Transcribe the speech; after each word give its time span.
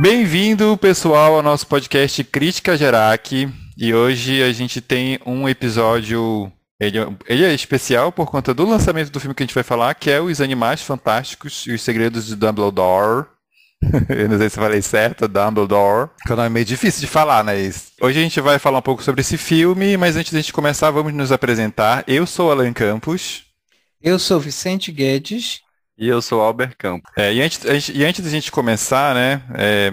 Bem-vindo, 0.00 0.78
pessoal, 0.78 1.34
ao 1.34 1.42
nosso 1.42 1.66
podcast 1.66 2.24
Crítica 2.24 2.74
Gerac. 2.74 3.46
E 3.76 3.92
hoje 3.92 4.42
a 4.42 4.50
gente 4.50 4.80
tem 4.80 5.18
um 5.26 5.46
episódio. 5.46 6.50
Ele, 6.80 6.96
ele, 7.26 7.44
é 7.44 7.52
especial 7.52 8.10
por 8.10 8.24
conta 8.30 8.54
do 8.54 8.64
lançamento 8.64 9.10
do 9.10 9.20
filme 9.20 9.34
que 9.34 9.42
a 9.42 9.46
gente 9.46 9.54
vai 9.54 9.62
falar, 9.62 9.94
que 9.94 10.10
é 10.10 10.18
Os 10.18 10.40
Animais 10.40 10.80
Fantásticos 10.80 11.66
e 11.66 11.72
os 11.72 11.82
Segredos 11.82 12.26
de 12.26 12.34
Dumbledore. 12.34 13.26
Eu 14.08 14.26
não 14.30 14.38
sei 14.38 14.48
se 14.48 14.56
falei 14.56 14.80
certo, 14.80 15.28
Dumbledore. 15.28 16.08
Que 16.26 16.32
é 16.32 16.48
meio 16.48 16.64
difícil 16.64 17.02
de 17.02 17.06
falar, 17.06 17.44
né? 17.44 17.52
Hoje 18.00 18.18
a 18.18 18.22
gente 18.22 18.40
vai 18.40 18.58
falar 18.58 18.78
um 18.78 18.82
pouco 18.82 19.02
sobre 19.02 19.20
esse 19.20 19.36
filme, 19.36 19.98
mas 19.98 20.16
antes 20.16 20.30
de 20.30 20.38
a 20.38 20.40
gente 20.40 20.54
começar, 20.54 20.90
vamos 20.90 21.12
nos 21.12 21.30
apresentar. 21.30 22.04
Eu 22.08 22.26
sou 22.26 22.50
Alan 22.50 22.72
Campos. 22.72 23.44
Eu 24.00 24.18
sou 24.18 24.40
Vicente 24.40 24.90
Guedes. 24.90 25.60
E 26.00 26.08
eu 26.08 26.22
sou 26.22 26.40
Albert 26.40 26.76
Campos. 26.78 27.12
É, 27.14 27.30
e, 27.34 27.42
antes, 27.42 27.90
e 27.94 28.02
antes 28.06 28.24
da 28.24 28.30
gente 28.30 28.50
começar, 28.50 29.14
né, 29.14 29.42
é, 29.52 29.92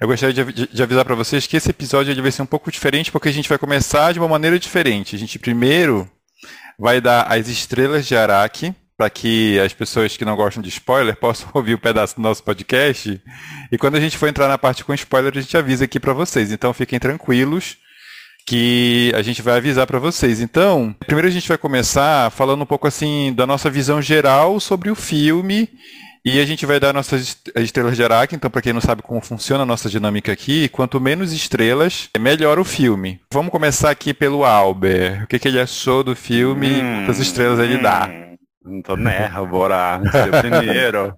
eu 0.00 0.06
gostaria 0.06 0.32
de, 0.32 0.52
de, 0.52 0.68
de 0.68 0.80
avisar 0.80 1.04
para 1.04 1.16
vocês 1.16 1.44
que 1.44 1.56
esse 1.56 1.68
episódio 1.68 2.22
vai 2.22 2.30
ser 2.30 2.42
um 2.42 2.46
pouco 2.46 2.70
diferente, 2.70 3.10
porque 3.10 3.28
a 3.28 3.32
gente 3.32 3.48
vai 3.48 3.58
começar 3.58 4.12
de 4.12 4.20
uma 4.20 4.28
maneira 4.28 4.60
diferente. 4.60 5.16
A 5.16 5.18
gente 5.18 5.40
primeiro 5.40 6.08
vai 6.78 7.00
dar 7.00 7.22
as 7.22 7.48
estrelas 7.48 8.06
de 8.06 8.16
Araque, 8.16 8.72
para 8.96 9.10
que 9.10 9.58
as 9.58 9.72
pessoas 9.72 10.16
que 10.16 10.24
não 10.24 10.36
gostam 10.36 10.62
de 10.62 10.68
spoiler 10.68 11.16
possam 11.16 11.48
ouvir 11.54 11.74
o 11.74 11.78
um 11.78 11.80
pedaço 11.80 12.14
do 12.14 12.22
nosso 12.22 12.44
podcast. 12.44 13.20
E 13.72 13.76
quando 13.76 13.96
a 13.96 14.00
gente 14.00 14.16
for 14.16 14.28
entrar 14.28 14.46
na 14.46 14.56
parte 14.56 14.84
com 14.84 14.94
spoiler, 14.94 15.32
a 15.36 15.40
gente 15.40 15.56
avisa 15.56 15.84
aqui 15.84 15.98
para 15.98 16.12
vocês. 16.12 16.52
Então 16.52 16.72
fiquem 16.72 17.00
tranquilos 17.00 17.76
que 18.46 19.12
a 19.14 19.22
gente 19.22 19.42
vai 19.42 19.56
avisar 19.56 19.86
para 19.86 19.98
vocês. 19.98 20.40
Então, 20.40 20.94
primeiro 21.06 21.28
a 21.28 21.30
gente 21.30 21.48
vai 21.48 21.58
começar 21.58 22.30
falando 22.30 22.62
um 22.62 22.66
pouco 22.66 22.86
assim 22.86 23.32
da 23.34 23.46
nossa 23.46 23.70
visão 23.70 24.00
geral 24.02 24.58
sobre 24.60 24.90
o 24.90 24.94
filme 24.94 25.68
e 26.24 26.38
a 26.38 26.44
gente 26.44 26.66
vai 26.66 26.78
dar 26.78 26.92
nossas 26.92 27.38
estrelas 27.56 27.96
de 27.96 28.04
Araque. 28.04 28.34
Então, 28.34 28.50
para 28.50 28.60
quem 28.60 28.72
não 28.72 28.80
sabe 28.80 29.02
como 29.02 29.20
funciona 29.20 29.62
a 29.62 29.66
nossa 29.66 29.88
dinâmica 29.88 30.32
aqui, 30.32 30.68
quanto 30.68 31.00
menos 31.00 31.32
estrelas, 31.32 32.10
melhor 32.18 32.58
o 32.58 32.64
filme. 32.64 33.20
Vamos 33.32 33.50
começar 33.50 33.90
aqui 33.90 34.12
pelo 34.12 34.44
Albert. 34.44 35.24
O 35.24 35.26
que, 35.26 35.38
que 35.38 35.48
ele 35.48 35.60
achou 35.60 36.04
do 36.04 36.14
filme? 36.14 36.82
Hum, 36.82 37.06
quantas 37.06 37.18
estrelas 37.18 37.58
ele 37.58 37.78
dá? 37.78 38.08
Hum, 38.08 38.36
não 38.64 38.82
tô 38.82 38.96
nervo, 38.96 39.46
bora 39.46 40.00
ser 40.10 40.30
primeiro. 40.40 41.14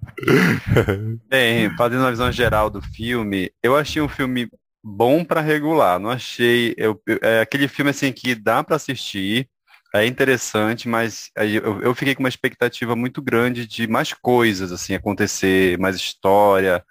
Bem, 1.29 1.69
fazendo 1.75 2.01
uma 2.01 2.11
visão 2.11 2.31
geral 2.31 2.69
do 2.69 2.81
filme, 2.81 3.51
eu 3.61 3.75
achei 3.75 4.01
um 4.01 4.07
filme 4.07 4.47
bom 4.83 5.23
para 5.23 5.41
regular. 5.41 5.99
Não 5.99 6.09
achei. 6.09 6.73
Eu, 6.77 7.01
é 7.21 7.41
aquele 7.41 7.67
filme 7.67 7.91
assim 7.91 8.11
que 8.11 8.35
dá 8.35 8.63
para 8.63 8.75
assistir, 8.75 9.49
é 9.95 10.05
interessante, 10.05 10.87
mas 10.89 11.29
eu, 11.37 11.81
eu 11.81 11.95
fiquei 11.95 12.15
com 12.15 12.23
uma 12.23 12.29
expectativa 12.29 12.95
muito 12.95 13.21
grande 13.21 13.67
de 13.67 13.87
mais 13.87 14.11
coisas 14.11 14.71
assim 14.71 14.95
acontecer, 14.95 15.77
mais 15.77 15.95
história, 15.95 16.83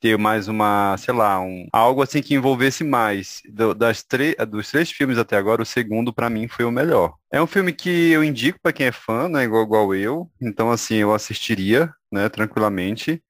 ter 0.00 0.18
mais 0.18 0.48
uma, 0.48 0.96
sei 0.98 1.14
lá, 1.14 1.40
um, 1.40 1.66
algo 1.72 2.02
assim 2.02 2.20
que 2.20 2.34
envolvesse 2.34 2.84
mais. 2.84 3.40
Do, 3.48 3.74
das 3.74 4.04
dos 4.48 4.70
três 4.70 4.90
filmes 4.90 5.16
até 5.16 5.36
agora, 5.36 5.62
o 5.62 5.66
segundo 5.66 6.12
para 6.12 6.28
mim 6.28 6.48
foi 6.48 6.64
o 6.64 6.72
melhor. 6.72 7.14
É 7.32 7.40
um 7.40 7.46
filme 7.46 7.72
que 7.72 8.10
eu 8.10 8.22
indico 8.22 8.58
para 8.62 8.72
quem 8.72 8.86
é 8.86 8.92
fã, 8.92 9.28
né, 9.28 9.44
igual, 9.44 9.64
igual 9.64 9.94
eu. 9.94 10.30
Então 10.40 10.70
assim, 10.70 10.96
eu 10.96 11.14
assistiria, 11.14 11.92
né, 12.12 12.28
tranquilamente. 12.28 13.22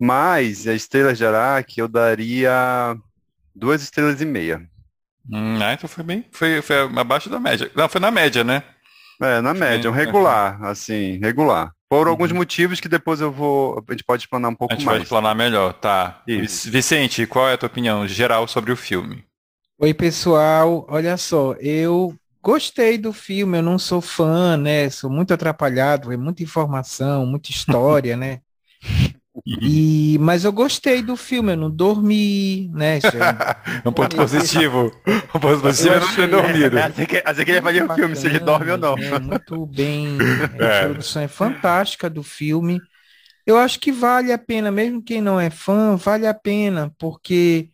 Mas 0.00 0.66
a 0.66 0.74
Estrela 0.74 1.14
de 1.14 1.24
Araque 1.26 1.80
eu 1.80 1.88
daria 1.88 2.96
Duas 3.54 3.82
estrelas 3.82 4.20
e 4.20 4.24
meia. 4.24 4.62
Hum, 5.30 5.58
ah, 5.62 5.72
então 5.72 5.88
foi 5.88 6.02
bem. 6.02 6.24
Foi, 6.32 6.60
foi 6.62 6.76
abaixo 6.76 7.30
da 7.30 7.38
média. 7.38 7.70
Não, 7.74 7.88
foi 7.88 8.00
na 8.00 8.10
média, 8.10 8.42
né? 8.42 8.62
É, 9.20 9.40
na 9.40 9.54
média, 9.54 9.88
um 9.88 9.92
regular, 9.92 10.62
assim, 10.64 11.18
regular. 11.22 11.72
Por 11.88 12.08
alguns 12.08 12.30
uhum. 12.30 12.38
motivos 12.38 12.80
que 12.80 12.88
depois 12.88 13.20
eu 13.20 13.30
vou. 13.30 13.84
A 13.86 13.92
gente 13.92 14.02
pode 14.02 14.22
explanar 14.22 14.50
um 14.50 14.54
pouco 14.54 14.72
mais. 14.72 14.78
A 14.78 14.80
gente 14.80 14.86
mais. 14.86 14.98
pode 14.98 15.04
explanar 15.04 15.34
melhor, 15.34 15.74
tá. 15.74 16.22
Isso. 16.26 16.70
Vicente, 16.70 17.26
qual 17.26 17.48
é 17.48 17.52
a 17.52 17.58
tua 17.58 17.66
opinião 17.66 18.08
geral 18.08 18.48
sobre 18.48 18.72
o 18.72 18.76
filme? 18.76 19.24
Oi, 19.78 19.92
pessoal. 19.92 20.86
Olha 20.88 21.16
só, 21.16 21.52
eu 21.60 22.16
gostei 22.42 22.98
do 22.98 23.12
filme, 23.12 23.58
eu 23.58 23.62
não 23.62 23.78
sou 23.78 24.00
fã, 24.00 24.56
né? 24.56 24.90
Sou 24.90 25.10
muito 25.10 25.32
atrapalhado, 25.32 26.12
é 26.12 26.16
muita 26.16 26.42
informação, 26.42 27.26
muita 27.26 27.50
história, 27.52 28.16
né? 28.16 28.40
E, 29.46 30.18
mas 30.20 30.44
eu 30.44 30.52
gostei 30.52 31.02
do 31.02 31.16
filme, 31.16 31.52
eu 31.52 31.56
não 31.56 31.70
dormi, 31.70 32.68
né? 32.74 32.98
É 33.84 33.88
um 33.88 33.92
ponto 33.92 34.14
positivo. 34.14 34.92
Um 35.34 35.40
ponto 35.40 35.60
positivo 35.60 35.94
é 35.94 36.00
não 36.00 36.14
ter 36.14 36.28
dormido. 36.28 36.78
É, 36.78 36.84
assim 36.84 37.06
que, 37.06 37.22
assim 37.24 37.44
que 37.44 37.50
ele 37.50 37.62
fazer 37.62 37.82
o 37.84 37.94
filme, 37.94 38.16
se 38.16 38.26
ele 38.26 38.38
dorme 38.38 38.70
ou 38.70 38.78
não. 38.78 38.96
É 38.98 39.18
muito 39.18 39.66
bem. 39.66 40.18
A 40.60 40.84
introdução 40.84 41.22
é. 41.22 41.24
é 41.24 41.28
fantástica 41.28 42.10
do 42.10 42.22
filme. 42.22 42.78
Eu 43.46 43.58
acho 43.58 43.80
que 43.80 43.90
vale 43.90 44.32
a 44.32 44.38
pena, 44.38 44.70
mesmo 44.70 45.02
quem 45.02 45.20
não 45.20 45.40
é 45.40 45.50
fã, 45.50 45.96
vale 45.96 46.26
a 46.28 46.34
pena, 46.34 46.94
porque 46.96 47.70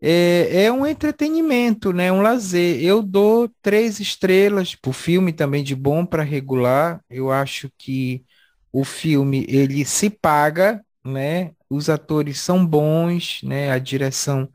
é, 0.00 0.64
é 0.64 0.72
um 0.72 0.84
entretenimento, 0.84 1.92
né? 1.92 2.10
Um 2.10 2.22
lazer. 2.22 2.82
Eu 2.82 3.02
dou 3.02 3.48
três 3.62 4.00
estrelas 4.00 4.74
pro 4.74 4.92
filme 4.92 5.32
também 5.32 5.62
de 5.62 5.76
bom 5.76 6.04
para 6.04 6.22
regular. 6.24 7.00
Eu 7.08 7.30
acho 7.30 7.70
que 7.78 8.24
o 8.72 8.84
filme 8.84 9.44
ele 9.48 9.84
se 9.84 10.10
paga 10.10 10.82
né? 11.04 11.52
Os 11.68 11.88
atores 11.88 12.40
são 12.40 12.64
bons, 12.66 13.40
né? 13.42 13.70
A 13.70 13.78
direção 13.78 14.48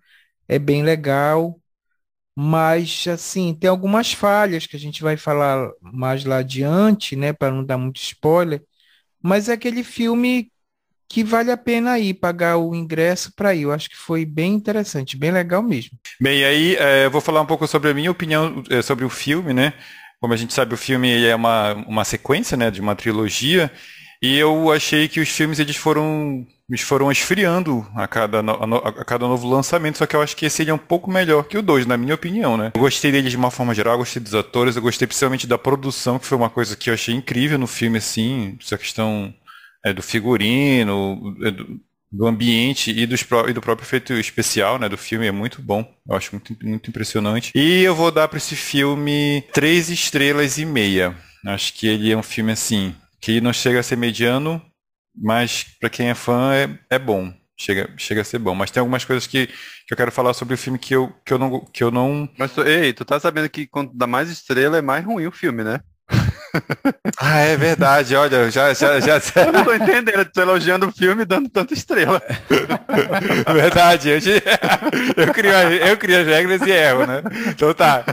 é 0.47 0.57
bem 0.59 0.83
legal, 0.83 1.59
mas 2.35 3.05
assim, 3.07 3.53
tem 3.53 3.69
algumas 3.69 4.13
falhas 4.13 4.67
que 4.67 4.75
a 4.75 4.79
gente 4.79 5.01
vai 5.01 5.17
falar 5.17 5.71
mais 5.81 6.23
lá 6.23 6.37
adiante, 6.37 7.15
né, 7.15 7.33
para 7.33 7.51
não 7.51 7.65
dar 7.65 7.79
muito 7.79 7.99
spoiler, 7.99 8.61
mas 9.21 9.49
é 9.49 9.53
aquele 9.53 9.83
filme 9.83 10.51
que 11.09 11.23
vale 11.23 11.51
a 11.51 11.57
pena 11.57 11.97
ir 11.97 12.13
pagar 12.15 12.57
o 12.57 12.75
ingresso 12.75 13.33
para 13.35 13.55
ir. 13.55 13.63
Eu 13.63 13.71
acho 13.71 13.89
que 13.89 13.95
foi 13.95 14.25
bem 14.25 14.53
interessante, 14.53 15.17
bem 15.17 15.31
legal 15.31 15.63
mesmo. 15.63 15.97
Bem, 16.21 16.43
aí 16.43 16.75
é, 16.75 17.05
eu 17.05 17.11
vou 17.11 17.21
falar 17.21 17.41
um 17.41 17.45
pouco 17.45 17.65
sobre 17.65 17.89
a 17.89 17.93
minha 17.93 18.11
opinião 18.11 18.61
é, 18.69 18.81
sobre 18.81 19.05
o 19.05 19.09
filme, 19.09 19.53
né? 19.53 19.73
Como 20.19 20.33
a 20.33 20.37
gente 20.37 20.53
sabe, 20.53 20.73
o 20.73 20.77
filme 20.77 21.25
é 21.25 21.35
uma, 21.35 21.73
uma 21.73 22.03
sequência, 22.03 22.57
né, 22.57 22.69
de 22.69 22.81
uma 22.81 22.95
trilogia. 22.95 23.71
E 24.21 24.37
eu 24.37 24.71
achei 24.71 25.07
que 25.07 25.19
os 25.19 25.29
filmes 25.29 25.59
eles 25.59 25.75
foram, 25.75 26.45
eles 26.69 26.81
foram 26.81 27.11
esfriando 27.11 27.85
a 27.95 28.07
cada, 28.07 28.39
a, 28.39 28.89
a 28.89 29.05
cada 29.05 29.27
novo 29.27 29.47
lançamento, 29.47 29.99
só 29.99 30.05
que 30.05 30.15
eu 30.15 30.21
acho 30.21 30.35
que 30.35 30.45
esse 30.45 30.63
ele 30.63 30.71
é 30.71 30.73
um 30.73 30.79
pouco 30.79 31.09
melhor 31.09 31.43
que 31.43 31.57
o 31.57 31.61
2, 31.61 31.85
na 31.85 31.97
minha 31.97 32.15
opinião, 32.15 32.57
né? 32.57 32.71
Eu 32.73 32.81
gostei 32.81 33.11
dele 33.11 33.29
de 33.29 33.37
uma 33.37 33.51
forma 33.51 33.75
geral, 33.75 33.97
gostei 33.97 34.21
dos 34.21 34.33
atores, 34.33 34.75
eu 34.75 34.81
gostei 34.81 35.07
principalmente 35.07 35.45
da 35.45 35.57
produção, 35.57 36.17
que 36.17 36.25
foi 36.25 36.37
uma 36.37 36.49
coisa 36.49 36.75
que 36.75 36.89
eu 36.89 36.93
achei 36.93 37.13
incrível 37.13 37.59
no 37.59 37.67
filme, 37.67 37.99
assim, 37.99 38.57
essa 38.59 38.77
questão 38.77 39.33
é, 39.85 39.93
do 39.93 40.01
figurino, 40.01 41.35
é, 41.43 41.51
do, 41.51 41.79
do 42.11 42.25
ambiente 42.25 42.91
e, 42.91 43.05
dos, 43.05 43.23
e 43.47 43.53
do 43.53 43.61
próprio 43.61 43.85
efeito 43.85 44.13
especial 44.13 44.79
né, 44.79 44.89
do 44.89 44.97
filme 44.97 45.27
é 45.27 45.31
muito 45.31 45.61
bom. 45.61 45.87
Eu 46.09 46.15
acho 46.15 46.31
muito, 46.31 46.55
muito 46.63 46.89
impressionante. 46.89 47.51
E 47.53 47.83
eu 47.83 47.95
vou 47.95 48.11
dar 48.11 48.27
para 48.27 48.37
esse 48.37 48.55
filme 48.55 49.43
três 49.53 49.89
estrelas 49.89 50.57
e 50.57 50.65
meia. 50.65 51.15
Acho 51.45 51.73
que 51.73 51.87
ele 51.87 52.11
é 52.11 52.17
um 52.17 52.23
filme 52.23 52.51
assim 52.51 52.95
que 53.19 53.41
não 53.41 53.53
chega 53.53 53.79
a 53.79 53.83
ser 53.83 53.97
mediano, 53.97 54.61
mas 55.15 55.63
para 55.79 55.89
quem 55.89 56.09
é 56.09 56.15
fã 56.15 56.53
é, 56.53 56.79
é 56.89 56.99
bom. 56.99 57.33
Chega, 57.59 57.89
chega 57.97 58.21
a 58.21 58.23
ser 58.23 58.37
bom. 58.37 58.53
Mas 58.53 58.69
tem 58.69 58.79
algumas 58.79 59.03
coisas 59.03 59.25
que, 59.25 59.47
que 59.47 59.93
eu 59.93 59.97
quero 59.97 60.11
falar 60.11 60.33
sobre 60.33 60.53
o 60.53 60.57
filme 60.57 60.77
que 60.77 60.95
eu, 60.95 61.11
que 61.25 61.33
eu 61.33 61.39
não. 61.39 61.59
Que 61.65 61.83
eu 61.83 61.89
não... 61.89 62.29
Mas 62.37 62.55
ei, 62.59 62.93
tu 62.93 63.03
tá 63.03 63.19
sabendo 63.19 63.49
que 63.49 63.65
quando 63.65 63.91
dá 63.95 64.05
mais 64.05 64.29
estrela 64.29 64.77
é 64.77 64.81
mais 64.81 65.03
ruim 65.03 65.25
o 65.25 65.31
filme, 65.31 65.63
né? 65.63 65.79
Ah, 67.19 67.39
é 67.39 67.57
verdade, 67.57 68.15
olha, 68.15 68.49
já, 68.49 68.73
já, 68.73 68.99
já... 68.99 69.21
Eu 69.43 69.51
não 69.51 69.63
tô 69.63 69.73
entendendo, 69.73 70.25
tô 70.25 70.41
elogiando 70.41 70.87
o 70.87 70.91
filme 70.91 71.25
dando 71.25 71.49
tanta 71.49 71.73
estrela. 71.73 72.21
Verdade, 73.53 74.09
eu, 74.09 74.19
eu, 75.15 75.33
crio, 75.33 75.51
eu 75.51 75.97
crio 75.97 76.21
as 76.21 76.27
regras 76.27 76.61
e 76.61 76.71
erro, 76.71 77.05
né? 77.05 77.21
Então 77.47 77.73
tá, 77.73 78.03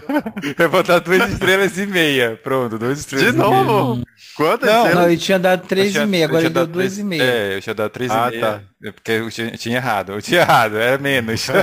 eu 0.58 0.70
vou 0.70 0.82
dar 0.82 1.00
duas 1.00 1.30
estrelas 1.30 1.78
e 1.78 1.86
meia, 1.86 2.38
pronto, 2.42 2.78
duas 2.78 2.98
estrelas 2.98 3.32
De 3.32 3.38
novo? 3.38 4.02
Quantas 4.34 4.69
não? 4.69 4.94
Não, 4.94 5.10
eu 5.10 5.16
tinha 5.16 5.38
dado 5.38 5.66
três 5.66 5.94
e 5.94 6.04
meia, 6.06 6.25
agora 6.25 6.42
ele 6.42 6.50
deu 6.50 6.66
duas 6.66 6.98
e 6.98 7.04
meia. 7.04 7.22
É, 7.22 7.56
eu 7.56 7.62
tinha 7.62 7.75
dado 7.75 7.90
três 7.90 8.10
ah, 8.10 8.28
meia. 8.28 8.40
Tá. 8.40 8.60
É 8.84 8.90
porque 8.92 9.12
eu 9.12 9.31
tinha, 9.31 9.50
tinha, 9.52 9.76
errado, 9.76 10.12
eu 10.12 10.20
tinha 10.20 10.40
errado, 10.40 10.76
era 10.76 10.98
menos. 10.98 11.48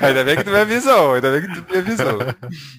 ainda 0.00 0.24
bem 0.24 0.36
que 0.36 0.44
tu 0.44 0.50
me 0.50 0.58
avisou, 0.58 1.14
ainda 1.14 1.30
bem 1.30 1.42
que 1.42 1.60
tu 1.60 1.72
me 1.72 1.78
avisou. 1.78 2.18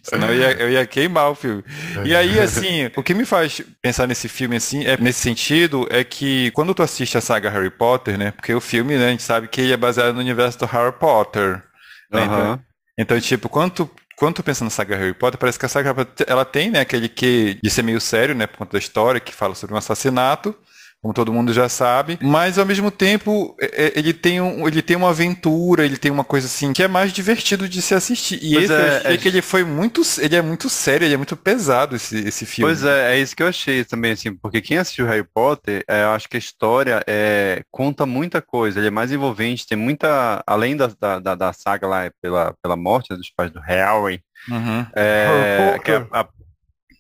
Senão 0.04 0.28
eu 0.28 0.36
ia, 0.36 0.52
eu 0.52 0.70
ia 0.70 0.86
queimar 0.86 1.32
o 1.32 1.36
filme. 1.36 1.64
E 2.04 2.14
aí, 2.14 2.40
assim, 2.40 2.92
o 2.96 3.02
que 3.02 3.14
me 3.14 3.26
faz 3.26 3.62
pensar 3.82 4.06
nesse 4.08 4.28
filme, 4.28 4.58
assim, 4.58 4.86
é, 4.86 4.98
nesse 4.98 5.22
sentido, 5.22 5.88
é 5.90 6.04
que 6.04 6.52
quando 6.52 6.74
tu 6.74 6.84
assiste 6.84 7.18
a 7.18 7.22
saga 7.22 7.50
Harry 7.50 7.72
Potter, 7.72 8.18
né, 8.18 8.32
porque 8.32 8.54
o 8.54 8.62
filme, 8.62 8.98
né, 8.98 9.08
a 9.08 9.12
gente 9.12 9.24
sabe 9.24 9.48
que 9.48 9.62
ele 9.62 9.74
é 9.74 9.78
baseado 9.78 10.14
no 10.14 10.20
universo 10.20 10.60
do 10.60 10.66
Harry 10.66 10.92
Potter. 10.92 11.64
Né, 12.12 12.26
então, 12.26 12.60
então, 13.00 13.20
tipo, 13.22 13.48
quando 13.48 13.72
tu 13.72 13.90
quando 14.20 14.36
tu 14.36 14.44
pensa 14.44 14.66
na 14.66 14.70
saga 14.70 14.98
Harry 14.98 15.14
Potter, 15.14 15.40
parece 15.40 15.58
que 15.58 15.66
a 15.66 15.70
saga 15.70 15.96
ela 16.28 16.44
tem, 16.44 16.70
né, 16.70 16.82
aquele 16.82 17.08
que 17.08 17.58
de 17.64 17.70
ser 17.70 17.84
meio 17.84 18.02
sério, 18.02 18.36
né, 18.36 18.46
por 18.46 18.58
conta 18.58 18.74
da 18.74 18.80
história, 18.80 19.18
que 19.18 19.34
fala 19.34 19.56
sobre 19.56 19.74
um 19.74 19.78
assassinato, 19.78 20.54
como 21.02 21.14
todo 21.14 21.34
mundo 21.34 21.54
já 21.54 21.70
sabe, 21.70 22.20
mas 22.22 22.58
ao 22.58 22.66
mesmo 22.66 22.92
tempo 22.92 23.56
é, 23.62 23.86
é, 23.86 23.94
ele 23.96 24.14
tem, 24.14 24.42
um, 24.42 24.68
ele 24.68 24.82
tem 24.82 24.98
uma 24.98 25.10
aventura, 25.10 25.86
ele 25.86 25.98
tem 25.98 26.12
uma 26.12 26.26
coisa 26.26 26.48
assim 26.48 26.74
que 26.74 26.84
é 26.84 26.88
mais 26.88 27.14
divertido 27.14 27.70
de 27.70 27.82
se 27.82 27.96
assistir. 27.96 28.40
E 28.44 28.54
pois 28.54 28.66
esse 28.66 28.74
é, 28.74 28.98
achei 28.98 29.14
é... 29.14 29.18
que 29.18 29.28
ele 29.28 29.42
foi 29.42 29.64
muito, 29.64 30.02
ele 30.20 30.36
é 30.36 30.42
muito 30.42 30.70
sério, 30.70 31.06
ele 31.06 31.14
é 31.14 31.18
muito 31.18 31.38
pesado 31.38 31.96
esse, 31.96 32.18
esse 32.28 32.46
filme. 32.46 32.70
Pois 32.70 32.84
é, 32.84 33.16
é 33.16 33.20
isso 33.20 33.36
que 33.36 33.42
eu 33.42 33.48
achei 33.48 33.86
também, 33.86 34.12
assim, 34.12 34.34
porque 34.36 34.62
quem 34.62 34.78
assistiu 34.78 35.08
Harry 35.08 35.24
Potter, 35.34 35.84
é, 35.88 36.04
eu 36.04 36.10
acho 36.10 36.28
que 36.28 36.36
a 36.36 36.40
história 36.40 37.02
é, 37.08 37.64
conta 37.72 38.06
muita 38.06 38.42
coisa, 38.42 38.80
ele 38.80 38.88
é 38.88 38.92
mais 38.92 39.12
envolvente, 39.12 39.68
tem 39.68 39.78
muita, 39.78 40.44
além 40.46 40.76
da, 40.76 40.88
da, 41.20 41.36
da 41.36 41.54
saga 41.54 41.88
lá 41.88 42.12
pela, 42.22 42.54
pela 42.62 42.76
morte 42.76 43.16
dos 43.16 43.30
pais 43.30 43.52
do 43.52 43.62
Harry, 43.62 44.22
uhum. 44.50 44.86
é, 44.94 45.80
que 45.82 45.92
a, 45.92 46.06
a 46.12 46.28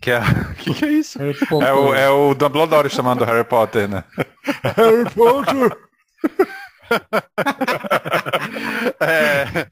que 0.01 0.11
é, 0.11 0.21
que, 0.57 0.73
que 0.73 0.85
é 0.85 0.89
isso? 0.89 1.19
É 1.21 1.73
o, 1.73 1.93
é 1.93 2.09
o 2.09 2.33
Dumbledore 2.33 2.89
chamando 2.89 3.25
Harry 3.25 3.43
Potter, 3.43 3.87
né? 3.87 4.03
Harry 4.75 5.09
Potter! 5.13 5.77
é, 8.99 9.67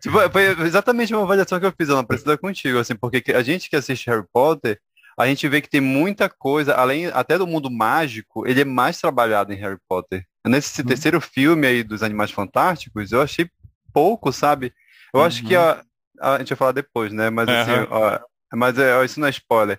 tipo, 0.00 0.18
foi 0.30 0.44
exatamente 0.64 1.12
uma 1.12 1.24
avaliação 1.24 1.58
que 1.58 1.66
eu 1.66 1.74
fiz, 1.76 1.88
ela 1.88 2.04
precisa 2.04 2.38
contigo, 2.38 2.78
assim, 2.78 2.94
porque 2.94 3.32
a 3.32 3.42
gente 3.42 3.68
que 3.68 3.76
assiste 3.76 4.08
Harry 4.08 4.24
Potter, 4.32 4.78
a 5.18 5.26
gente 5.26 5.46
vê 5.48 5.60
que 5.60 5.68
tem 5.68 5.80
muita 5.80 6.28
coisa, 6.28 6.74
além 6.74 7.06
até 7.06 7.36
do 7.36 7.46
mundo 7.46 7.70
mágico, 7.70 8.46
ele 8.46 8.62
é 8.62 8.64
mais 8.64 9.00
trabalhado 9.00 9.52
em 9.52 9.56
Harry 9.56 9.78
Potter. 9.88 10.24
Nesse 10.46 10.80
uhum. 10.80 10.86
terceiro 10.86 11.20
filme 11.20 11.66
aí 11.66 11.82
dos 11.82 12.02
Animais 12.02 12.30
Fantásticos, 12.30 13.12
eu 13.12 13.20
achei 13.20 13.48
pouco, 13.92 14.32
sabe? 14.32 14.72
Eu 15.12 15.20
uhum. 15.20 15.26
acho 15.26 15.44
que 15.44 15.56
uhum. 15.56 15.62
a, 15.62 15.82
a, 16.20 16.34
a, 16.34 16.38
gente 16.38 16.50
vai 16.50 16.58
falar 16.58 16.72
depois, 16.72 17.12
né? 17.12 17.30
Mas 17.30 17.48
assim, 17.48 17.86
ó, 17.90 18.18
mas 18.54 18.78
é, 18.78 19.04
isso 19.04 19.20
não 19.20 19.26
é 19.26 19.30
spoiler. 19.30 19.78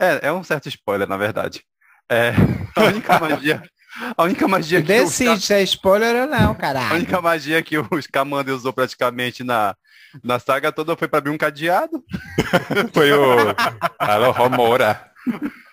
É, 0.00 0.28
é 0.28 0.32
um 0.32 0.44
certo 0.44 0.68
spoiler, 0.68 1.08
na 1.08 1.16
verdade. 1.16 1.62
É, 2.10 2.32
a 2.74 2.84
única 2.84 3.18
magia. 3.18 3.62
A 4.16 4.22
única 4.22 4.46
magia 4.46 4.80
que. 4.80 4.88
Decide 4.88 5.30
os... 5.30 5.44
se 5.44 5.54
é 5.54 5.62
spoiler 5.62 6.22
ou 6.22 6.28
não, 6.28 6.54
caralho. 6.54 6.92
A 6.92 6.94
única 6.94 7.20
magia 7.20 7.62
que 7.62 7.78
o 7.78 8.02
Scamander 8.02 8.54
usou 8.54 8.72
praticamente 8.72 9.42
na, 9.42 9.74
na 10.22 10.38
saga 10.38 10.70
toda 10.70 10.96
foi 10.96 11.08
para 11.08 11.18
abrir 11.18 11.30
um 11.30 11.38
cadeado. 11.38 12.02
foi 12.92 13.12
o. 13.12 13.54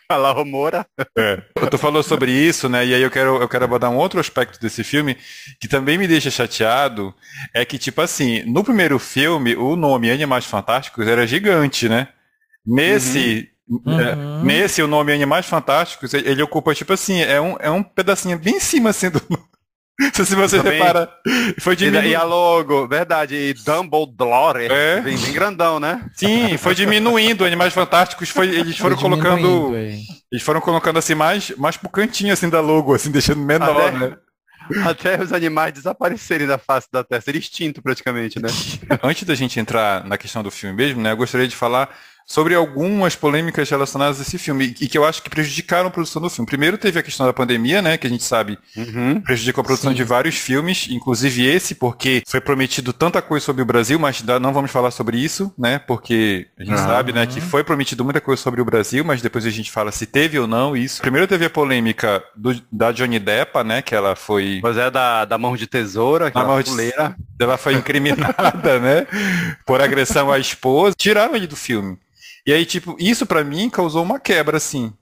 Alô, 0.07 0.33
Romora. 0.33 0.86
É. 1.18 1.38
Tu 1.69 1.77
falou 1.80 2.03
sobre 2.03 2.31
isso, 2.31 2.69
né? 2.69 2.86
E 2.86 2.94
aí 2.94 3.01
eu 3.01 3.09
quero, 3.09 3.42
eu 3.42 3.50
quero 3.50 3.65
abordar 3.65 3.89
um 3.89 3.97
outro 3.97 4.19
aspecto 4.19 4.59
desse 4.59 4.83
filme 4.83 5.18
que 5.59 5.68
também 5.68 5.97
me 5.97 6.07
deixa 6.07 6.30
chateado. 6.30 7.13
É 7.53 7.65
que, 7.65 7.80
tipo 7.80 8.01
assim, 8.01 8.44
no 8.44 8.63
primeiro 8.63 9.00
filme, 9.00 9.56
o 9.56 9.75
nome 9.75 10.12
Animais 10.12 10.45
Fantásticos 10.45 11.07
era 11.07 11.25
gigante, 11.25 11.89
né? 11.89 12.09
Nesse, 12.65 13.50
uhum. 13.67 14.00
É, 14.00 14.15
uhum. 14.15 14.44
nesse 14.44 14.81
o 14.81 14.88
nome 14.88 15.13
Animais 15.13 15.45
Fantásticos, 15.45 16.13
ele 16.13 16.41
ocupa, 16.41 16.73
tipo 16.73 16.94
assim, 16.94 17.21
é 17.21 17.39
um, 17.39 17.56
é 17.59 17.69
um 17.69 17.83
pedacinho 17.83 18.38
bem 18.39 18.57
em 18.57 18.59
cima, 18.59 18.89
assim, 18.89 19.09
do... 19.09 19.21
Se 20.13 20.35
você 20.35 20.57
Também. 20.57 20.73
repara, 20.73 21.09
foi 21.59 21.73
diminuindo. 21.73 22.09
E 22.09 22.15
a 22.15 22.23
logo, 22.23 22.85
verdade, 22.85 23.33
e 23.33 23.53
Dumbledore, 23.53 24.67
é. 24.69 25.00
bem, 25.00 25.17
bem 25.17 25.31
grandão, 25.31 25.79
né? 25.79 26.06
Sim, 26.13 26.57
foi 26.57 26.75
diminuindo, 26.75 27.45
Animais 27.45 27.73
Fantásticos, 27.73 28.29
foi, 28.29 28.50
eles 28.50 28.77
foram 28.77 28.97
foi 28.97 29.09
colocando, 29.09 29.73
eles 29.73 30.44
foram 30.44 30.59
colocando 30.59 31.00
assim, 31.00 31.15
mais, 31.15 31.51
mais 31.51 31.77
pro 31.77 31.88
cantinho, 31.88 32.33
assim, 32.33 32.50
da 32.50 32.59
logo, 32.59 32.94
assim, 32.94 33.09
deixando 33.09 33.39
menor, 33.39 33.88
Até... 33.88 33.97
né? 33.97 34.18
Até 34.85 35.21
os 35.21 35.31
animais 35.31 35.73
desaparecerem 35.73 36.47
da 36.47 36.57
face 36.57 36.88
da 36.91 37.03
Terra, 37.03 37.21
ser 37.21 37.35
extinto 37.35 37.81
praticamente, 37.81 38.41
né? 38.41 38.50
Antes 39.03 39.23
da 39.23 39.35
gente 39.35 39.59
entrar 39.59 40.03
na 40.06 40.18
questão 40.18 40.41
do 40.41 40.51
filme 40.51 40.75
mesmo, 40.75 41.01
né, 41.01 41.11
eu 41.11 41.18
gostaria 41.18 41.47
de 41.47 41.56
falar 41.56 41.89
sobre 42.25 42.56
algumas 42.56 43.16
polêmicas 43.16 43.69
relacionadas 43.69 44.19
a 44.19 44.24
esse 44.24 44.38
filme 44.38 44.75
e 44.81 44.88
que 44.88 44.98
eu 44.98 45.06
acho 45.06 45.22
que 45.22 45.30
prejudicaram 45.30 45.88
a 45.88 45.92
produção 45.92 46.22
do 46.22 46.30
filme. 46.30 46.48
Primeiro 46.48 46.77
teve 46.77 47.00
a 47.00 47.04
questão 47.04 47.25
da 47.25 47.33
pandemia, 47.33 47.81
né, 47.81 47.98
que 47.98 48.07
a 48.07 48.10
gente 48.10 48.24
sabe 48.24 48.57
uhum. 48.75 49.22
prejudicou 49.22 49.62
a 49.62 49.66
produção 49.66 49.92
Sim. 49.92 49.98
de 49.98 50.04
vários 50.04 50.36
filmes, 50.36 50.88
inclusive 50.89 51.45
esse, 51.45 51.75
porque 51.75 52.24
foi 52.27 52.42
prometido 52.42 52.92
tanta 52.92 53.22
coisa 53.22 53.45
sobre 53.45 53.62
o 53.62 53.66
Brasil, 53.66 54.00
mas 54.00 54.24
não 54.24 54.51
vamos 54.51 54.72
falar 54.72 54.92
sobre 54.92 55.18
isso, 55.18 55.54
né, 55.57 55.77
porque 55.77 56.48
a 56.57 56.63
gente 56.63 56.77
uhum. 56.77 56.88
sabe, 56.88 57.13
né, 57.13 57.27
que 57.27 57.39
foi 57.39 57.63
prometido 57.63 58.04
muita 58.04 58.19
coisa 58.19 58.42
sobre 58.42 58.60
o 58.60 58.66
Brasil, 58.66 59.06
mas 59.06 59.21
depois 59.21 59.45
a 59.45 59.51
gente 59.51 59.71
fala 59.71 59.92
se 59.92 60.07
teve 60.07 60.39
ou 60.39 60.48
não 60.48 60.75
isso. 60.75 61.01
Primeiro 61.01 61.28
teve 61.28 61.45
a 61.45 61.50
polêmica 61.50 62.24
do, 62.36 62.60
da 62.71 62.92
Johnny 62.92 63.19
Depp, 63.19 63.63
né, 63.63 63.81
que 63.81 63.94
ela 63.94 64.16
foi... 64.16 64.60
Pois 64.62 64.78
é, 64.78 64.89
da, 64.89 65.25
da 65.25 65.38
mão 65.38 65.56
de 65.56 65.68
tesoura, 65.68 66.28
aquela 66.28 66.45
mão 66.45 66.62
de... 66.62 66.71
Ela 67.39 67.57
foi 67.57 67.74
incriminada, 67.75 68.80
né, 68.81 69.06
por 69.66 69.81
agressão 69.81 70.31
à 70.31 70.39
esposa. 70.39 70.95
Tiraram 70.98 71.36
ele 71.36 71.48
do 71.48 71.56
filme. 71.56 71.98
E 72.45 72.53
aí, 72.53 72.65
tipo, 72.65 72.95
isso 73.00 73.25
para 73.25 73.44
mim 73.44 73.69
causou 73.69 74.03
uma 74.03 74.19
quebra, 74.19 74.57
assim. 74.57 74.94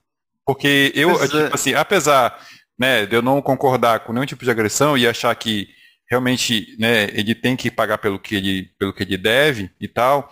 Porque 0.46 0.92
eu, 0.94 1.18
tipo 1.20 1.36
é. 1.36 1.50
assim, 1.52 1.74
apesar 1.74 2.38
né, 2.78 3.06
de 3.06 3.16
eu 3.16 3.22
não 3.22 3.40
concordar 3.40 4.00
com 4.00 4.12
nenhum 4.12 4.26
tipo 4.26 4.44
de 4.44 4.50
agressão 4.50 4.96
e 4.96 5.06
achar 5.06 5.34
que 5.34 5.68
realmente 6.08 6.76
né, 6.78 7.04
ele 7.12 7.34
tem 7.34 7.56
que 7.56 7.70
pagar 7.70 7.98
pelo 7.98 8.18
que 8.18 8.34
ele, 8.34 8.70
pelo 8.78 8.92
que 8.92 9.02
ele 9.02 9.16
deve 9.16 9.70
e 9.80 9.88
tal. 9.88 10.30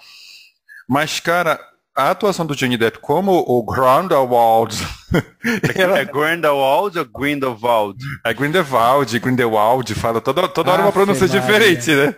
Mas, 0.88 1.20
cara, 1.20 1.58
a 1.96 2.10
atuação 2.10 2.44
do 2.44 2.56
Johnny 2.56 2.76
Depp 2.76 2.98
como 2.98 3.32
o 3.32 3.62
Grindelwald. 3.64 4.76
é 5.14 6.04
Grindelwald 6.04 6.98
ou 6.98 7.04
Grindelwald? 7.04 7.98
É 8.24 8.34
Grindelwald, 8.34 9.18
Grindelwald, 9.18 9.94
fala 9.94 10.20
toda, 10.20 10.48
toda 10.48 10.72
hora 10.72 10.82
uma 10.82 10.92
pronúncia 10.92 11.28
diferente, 11.28 11.90
né? 11.94 12.14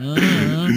Uhum. 0.00 0.68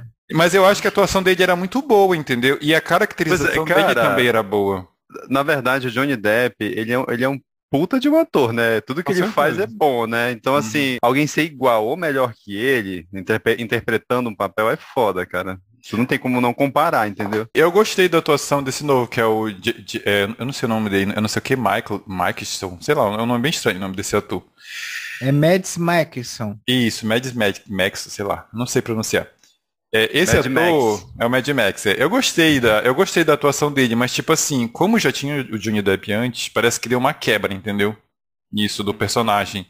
Mas 0.32 0.54
eu 0.54 0.64
acho 0.64 0.80
que 0.80 0.86
a 0.86 0.90
atuação 0.90 1.22
dele 1.22 1.42
era 1.42 1.56
muito 1.56 1.82
boa, 1.82 2.16
entendeu? 2.16 2.58
E 2.60 2.74
a 2.74 2.80
caracterização 2.80 3.64
é, 3.64 3.66
cara, 3.66 3.82
dele 3.82 3.94
também 3.94 4.26
era 4.26 4.42
boa. 4.42 4.86
Na 5.28 5.42
verdade, 5.42 5.88
o 5.88 5.90
Johnny 5.90 6.16
Depp, 6.16 6.56
ele 6.60 6.92
é, 6.92 7.04
ele 7.08 7.24
é 7.24 7.28
um 7.28 7.40
puta 7.70 8.00
de 8.00 8.08
um 8.08 8.18
ator, 8.18 8.52
né? 8.52 8.80
Tudo 8.80 9.02
que 9.02 9.04
Com 9.04 9.12
ele 9.12 9.20
certeza. 9.20 9.34
faz 9.34 9.58
é 9.58 9.66
bom, 9.66 10.06
né? 10.06 10.32
Então, 10.32 10.54
uhum. 10.54 10.58
assim, 10.58 10.98
alguém 11.00 11.26
ser 11.26 11.44
igual 11.44 11.86
ou 11.86 11.96
melhor 11.96 12.34
que 12.34 12.56
ele, 12.56 13.06
interpre 13.12 13.56
interpretando 13.60 14.28
um 14.28 14.34
papel, 14.34 14.68
é 14.68 14.76
foda, 14.76 15.24
cara. 15.24 15.58
Isso 15.82 15.96
não 15.96 16.04
tem 16.04 16.18
como 16.18 16.40
não 16.40 16.52
comparar, 16.52 17.08
entendeu? 17.08 17.46
Eu 17.54 17.72
gostei 17.72 18.08
da 18.08 18.18
atuação 18.18 18.62
desse 18.62 18.84
novo, 18.84 19.08
que 19.08 19.20
é 19.20 19.24
o. 19.24 19.48
é, 19.48 20.28
eu 20.38 20.44
não 20.44 20.52
sei 20.52 20.66
o 20.66 20.68
nome 20.68 20.90
dele, 20.90 21.12
eu 21.16 21.22
não 21.22 21.28
sei 21.28 21.40
o 21.40 21.42
que, 21.42 21.56
Michael. 21.56 22.02
Michaelson, 22.06 22.76
sei 22.80 22.94
lá, 22.94 23.04
é 23.04 23.22
um 23.22 23.26
nome 23.26 23.40
bem 23.40 23.50
estranho 23.50 23.78
o 23.78 23.80
nome 23.80 23.96
desse 23.96 24.14
ator. 24.14 24.44
É 25.22 25.32
Mads 25.32 25.78
Mikkelsen. 25.78 26.60
Isso, 26.66 27.06
Mads 27.06 27.32
Max, 27.66 28.06
sei 28.10 28.24
lá, 28.24 28.46
não 28.52 28.66
sei 28.66 28.82
pronunciar. 28.82 29.26
É, 29.92 30.08
esse 30.16 30.36
Mad 30.36 30.46
ator 30.46 31.00
Max. 31.00 31.06
é 31.18 31.26
o 31.26 31.30
Mad 31.30 31.48
Max. 31.48 31.86
É. 31.86 32.02
Eu 32.02 32.08
gostei 32.08 32.60
da, 32.60 32.80
eu 32.80 32.94
gostei 32.94 33.24
da 33.24 33.34
atuação 33.34 33.72
dele, 33.72 33.94
mas 33.96 34.14
tipo 34.14 34.32
assim, 34.32 34.68
como 34.68 34.98
já 34.98 35.10
tinha 35.10 35.40
o 35.50 35.58
Johnny 35.58 35.82
Depp 35.82 36.12
antes, 36.12 36.48
parece 36.48 36.78
que 36.78 36.88
deu 36.88 36.98
uma 36.98 37.12
quebra, 37.12 37.52
entendeu? 37.52 37.96
Nisso 38.52 38.84
do 38.84 38.94
personagem. 38.94 39.66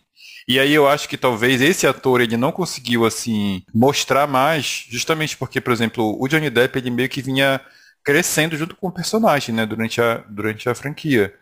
E 0.48 0.58
aí 0.58 0.74
eu 0.74 0.88
acho 0.88 1.08
que 1.08 1.16
talvez 1.16 1.60
esse 1.60 1.86
ator 1.86 2.20
ele 2.20 2.36
não 2.36 2.52
conseguiu 2.52 3.04
assim 3.06 3.62
mostrar 3.74 4.26
mais, 4.26 4.86
justamente 4.90 5.36
porque, 5.36 5.60
por 5.60 5.72
exemplo, 5.72 6.16
o 6.20 6.28
Johnny 6.28 6.50
Depp 6.50 6.78
ele 6.78 6.90
meio 6.90 7.08
que 7.08 7.22
vinha 7.22 7.60
crescendo 8.04 8.56
junto 8.56 8.74
com 8.76 8.88
o 8.88 8.92
personagem, 8.92 9.54
né, 9.54 9.66
durante 9.66 10.00
a 10.00 10.16
durante 10.28 10.68
a 10.68 10.74
franquia. 10.74 11.34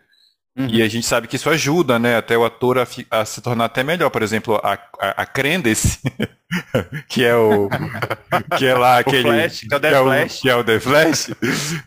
Uhum. 0.59 0.67
E 0.67 0.81
a 0.81 0.89
gente 0.89 1.05
sabe 1.05 1.25
que 1.25 1.37
isso 1.37 1.49
ajuda, 1.49 1.97
né, 1.97 2.17
até 2.17 2.37
o 2.37 2.43
ator 2.43 2.79
a, 2.79 2.87
a 3.11 3.23
se 3.23 3.39
tornar 3.39 3.65
até 3.65 3.81
melhor. 3.81 4.09
Por 4.09 4.21
exemplo, 4.21 4.59
a, 4.61 4.73
a, 4.99 5.21
a 5.21 5.25
Crendes, 5.25 6.01
que 7.07 7.23
é 7.23 7.33
o. 7.33 7.69
que 8.57 8.65
é 8.65 8.73
lá 8.73 8.99
aquele. 8.99 9.23
Flash, 9.23 9.61
que, 9.61 9.73
é 9.73 10.01
o 10.01 10.11
é 10.11 10.25
o, 10.25 10.27
que 10.27 10.49
é 10.49 10.55
o 10.55 10.63
The 10.65 10.79
Flash. 10.81 11.31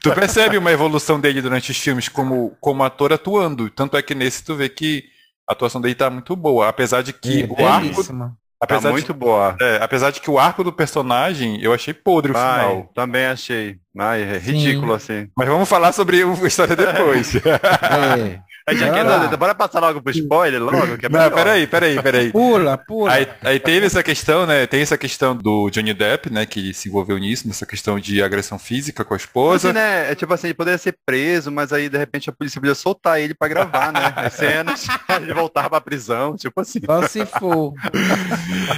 tu 0.01 0.11
percebe 0.13 0.57
uma 0.57 0.73
evolução 0.73 1.21
dele 1.21 1.43
durante 1.43 1.71
os 1.71 1.77
filmes 1.77 2.09
como, 2.09 2.57
como 2.63 2.83
ator 2.83 3.13
atuando. 3.13 3.69
Tanto 3.69 3.95
é 3.95 4.03
que 4.03 4.15
nesse 4.15 4.43
tu 4.43 4.57
vê 4.57 4.71
que 4.71 5.05
a 5.47 5.53
atuação 5.53 5.79
dele 5.79 5.95
tá 5.95 6.09
muito 6.09 6.35
boa. 6.35 6.67
Apesar 6.67 7.03
de 7.03 7.13
que 7.13 7.43
é, 7.43 7.47
o 7.47 7.67
arco. 7.67 8.33
Apesar 8.59 8.83
tá 8.89 8.91
muito 8.91 9.13
de, 9.13 9.19
boa. 9.19 9.55
É, 9.61 9.81
apesar 9.83 10.11
de 10.13 10.21
que 10.21 10.31
o 10.31 10.39
arco 10.39 10.65
do 10.65 10.73
personagem 10.73 11.61
eu 11.61 11.75
achei 11.75 11.93
podre 11.93 12.33
o 12.33 12.37
Ai, 12.39 12.61
final. 12.61 12.91
Também 12.95 13.27
achei. 13.27 13.77
Ai, 13.99 14.23
é 14.23 14.39
ridículo 14.39 14.99
Sim. 14.99 15.15
assim. 15.15 15.31
Mas 15.37 15.49
vamos 15.49 15.69
falar 15.69 15.93
sobre 15.93 16.23
a 16.23 16.47
história 16.47 16.75
depois. 16.77 17.35
é. 17.37 18.41
A 18.67 18.75
gente 18.75 18.85
aqui, 18.85 19.37
bora 19.37 19.55
passar 19.55 19.81
logo 19.81 20.01
pro 20.01 20.13
spoiler 20.13 20.63
logo, 20.63 20.97
que 20.97 21.07
é 21.07 21.09
Não, 21.09 21.31
peraí, 21.31 21.67
peraí, 21.67 22.01
peraí. 22.01 22.31
Pula, 22.33 22.79
pula. 22.79 23.13
Aí, 23.13 23.29
aí 23.43 23.59
teve 23.59 23.87
essa 23.87 24.03
questão, 24.03 24.47
né? 24.47 24.67
Tem 24.67 24.81
essa 24.81 24.97
questão 24.97 25.37
do 25.37 25.69
Johnny 25.71 25.93
Depp, 25.93 26.33
né? 26.33 26.47
Que 26.47 26.73
se 26.73 26.89
envolveu 26.89 27.19
nisso, 27.19 27.49
nessa 27.49 27.67
questão 27.67 27.99
de 27.99 28.23
agressão 28.23 28.59
física 28.59 29.05
com 29.05 29.15
a 29.15 29.17
esposa. 29.17 29.69
Assim, 29.69 29.75
né? 29.79 30.13
É 30.13 30.15
tipo 30.15 30.33
assim, 30.33 30.49
ele 30.49 30.55
poderia 30.55 30.79
ser 30.79 30.97
preso, 31.05 31.51
mas 31.51 31.73
aí 31.73 31.89
de 31.89 31.99
repente 31.99 32.31
a 32.31 32.33
polícia 32.33 32.61
podia 32.61 32.75
soltar 32.75 33.21
ele 33.21 33.35
pra 33.35 33.49
gravar, 33.49 33.93
né? 33.93 34.13
As 34.15 34.35
cenas, 34.35 34.87
ele 35.21 35.35
voltar 35.35 35.69
pra 35.69 35.81
prisão, 35.81 36.37
tipo 36.37 36.61
assim. 36.61 36.81
Só 36.87 37.07
se 37.09 37.27
for. 37.27 37.75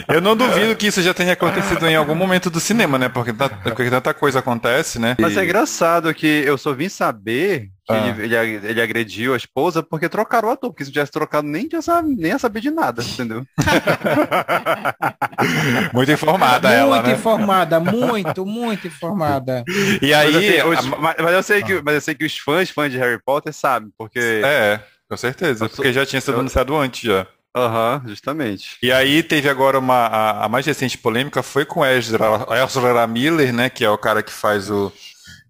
Eu 0.08 0.20
não 0.20 0.34
duvido 0.34 0.74
que 0.76 0.86
isso 0.86 1.02
já 1.02 1.12
tenha 1.12 1.34
acontecido 1.34 1.86
em 1.86 1.96
algum 1.96 2.14
momento 2.14 2.48
do 2.48 2.58
cinema, 2.58 2.98
né? 2.98 3.10
Porque, 3.10 3.32
porque 3.62 3.90
tanta 3.90 4.14
coisa 4.14 4.38
acontece, 4.38 4.98
né? 4.98 5.14
Mas 5.20 5.36
é 5.36 5.44
engraçado 5.44 6.12
que 6.14 6.26
eu 6.26 6.56
só 6.56 6.72
vim 6.72 6.88
saber 6.88 7.73
ah. 7.88 8.08
ele, 8.08 8.34
ele, 8.34 8.66
ele, 8.66 8.80
agrediu 8.80 9.34
a 9.34 9.36
esposa 9.36 9.82
porque 9.82 10.08
trocaram 10.08 10.48
o 10.48 10.52
ator, 10.52 10.70
porque 10.70 10.84
se 10.84 10.90
tivesse 10.90 11.12
trocado 11.12 11.46
nem, 11.46 11.68
tinha, 11.68 11.80
nem 12.02 12.30
ia 12.30 12.38
saber 12.38 12.60
de 12.60 12.70
nada, 12.70 13.02
entendeu? 13.02 13.44
muito 15.92 16.10
informada 16.10 16.68
muito 16.68 16.80
ela, 16.80 16.96
Muito 16.96 17.08
né? 17.08 17.14
informada, 17.14 17.80
muito, 17.80 18.46
muito 18.46 18.86
informada. 18.86 19.64
E 20.00 20.14
aí... 20.14 20.32
Mas, 20.32 20.36
assim, 20.36 20.62
os, 20.62 20.86
mas, 20.98 21.16
mas, 21.18 21.32
eu 21.32 21.42
sei 21.42 21.62
que, 21.62 21.82
mas 21.82 21.94
eu 21.94 22.00
sei 22.00 22.14
que 22.14 22.24
os 22.24 22.38
fãs, 22.38 22.70
fãs 22.70 22.90
de 22.90 22.98
Harry 22.98 23.20
Potter 23.22 23.52
sabem, 23.52 23.90
porque... 23.98 24.18
É. 24.18 24.80
Com 25.06 25.18
certeza, 25.18 25.68
porque 25.68 25.92
já 25.92 26.06
tinha 26.06 26.20
sido 26.20 26.40
anunciado 26.40 26.74
antes 26.74 27.02
já. 27.02 27.26
Aham, 27.54 28.00
uhum, 28.02 28.08
justamente. 28.08 28.78
E 28.82 28.90
aí 28.90 29.22
teve 29.22 29.48
agora 29.48 29.78
uma. 29.78 30.06
A, 30.06 30.46
a, 30.46 30.48
mais 30.48 30.66
recente 30.66 30.98
polêmica 30.98 31.40
foi 31.40 31.64
com 31.64 31.86
Ezra, 31.86 32.18
Ezra 32.64 33.06
Miller, 33.06 33.52
né? 33.52 33.70
Que 33.70 33.84
é 33.84 33.90
o 33.90 33.98
cara 33.98 34.24
que 34.24 34.32
faz 34.32 34.70
o. 34.70 34.92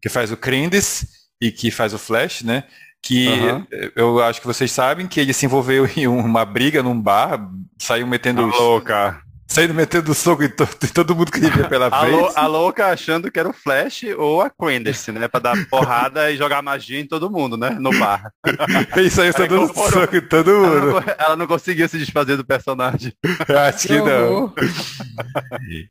que 0.03 0.11
faz 0.11 0.31
o 0.31 0.37
Crendes 0.37 1.24
e 1.45 1.53
que 1.53 1.71
faz 1.71 1.93
o 1.93 1.99
Flash, 1.99 2.43
né? 2.43 2.65
Que 3.03 3.29
uhum. 3.29 3.67
eu 3.95 4.23
acho 4.23 4.41
que 4.41 4.47
vocês 4.47 4.73
sabem 4.73 5.07
que 5.07 5.21
ele 5.21 5.35
se 5.35 5.45
envolveu 5.45 5.87
em 5.95 6.07
uma 6.07 6.45
briga 6.45 6.83
num 6.83 6.99
bar, 6.99 7.39
saiu 7.79 8.07
metendo. 8.07 8.51
Tá 8.51 8.57
louca 8.57 9.24
saindo 9.47 9.75
metendo 9.75 10.15
soco 10.15 10.43
em, 10.43 10.49
to 10.49 10.67
em 10.83 10.89
todo 10.89 11.15
mundo 11.15 11.31
que 11.31 11.41
vivia 11.41 11.69
pela 11.69 11.91
frente. 12.01 12.33
A 12.37 12.47
louca 12.47 12.87
achando 12.87 13.31
que 13.31 13.39
era 13.39 13.49
o 13.49 13.53
Flash 13.53 14.05
ou 14.17 14.43
a 14.43 14.51
Candace, 14.51 15.13
né? 15.13 15.29
Pra 15.29 15.41
dar 15.41 15.67
porrada 15.67 16.31
e 16.31 16.37
jogar 16.37 16.63
magia 16.63 17.01
em 17.01 17.07
todo 17.07 17.31
mundo, 17.31 17.57
né? 17.57 17.71
No 17.71 17.91
bar. 17.99 18.33
Isso 18.97 19.21
aí, 19.21 19.33
dando 19.33 19.73
soco 19.75 20.17
em 20.17 20.21
todo 20.21 20.51
mundo. 20.51 20.77
Ela 20.77 20.91
não, 20.91 21.15
ela 21.19 21.37
não 21.37 21.47
conseguia 21.47 21.89
se 21.89 21.99
desfazer 21.99 22.37
do 22.37 22.45
personagem. 22.45 23.13
Acho 23.69 23.89
que 23.89 23.99
não. 24.01 24.53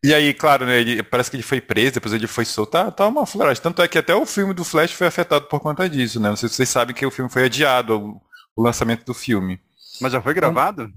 e 0.03 0.13
aí, 0.13 0.33
claro, 0.33 0.65
né? 0.65 0.79
Ele, 0.81 1.03
parece 1.03 1.29
que 1.29 1.38
ele 1.38 1.43
foi 1.43 1.62
preso, 1.62 1.93
depois 1.93 2.13
ele 2.13 2.27
foi 2.27 2.45
solto. 2.45 2.72
Tá, 2.72 2.91
tá 2.91 3.07
uma 3.07 3.25
floresta. 3.25 3.69
Tanto 3.69 3.81
é 3.81 3.88
que 3.88 3.98
até 3.98 4.15
o 4.15 4.25
filme 4.25 4.53
do 4.53 4.63
Flash 4.63 4.91
foi 4.91 5.07
afetado 5.07 5.45
por 5.45 5.60
conta 5.60 5.88
disso, 5.88 6.19
né? 6.19 6.29
Não 6.29 6.36
sei 6.36 6.50
se 6.50 6.55
vocês 6.55 6.69
sabem 6.69 6.95
que 6.95 7.05
o 7.05 7.12
filme 7.12 7.29
foi 7.29 7.45
adiado, 7.45 7.98
o, 8.00 8.22
o 8.55 8.63
lançamento 8.63 9.05
do 9.05 9.13
filme. 9.13 9.60
Mas 10.01 10.12
já 10.12 10.22
foi 10.22 10.33
gravado? 10.33 10.91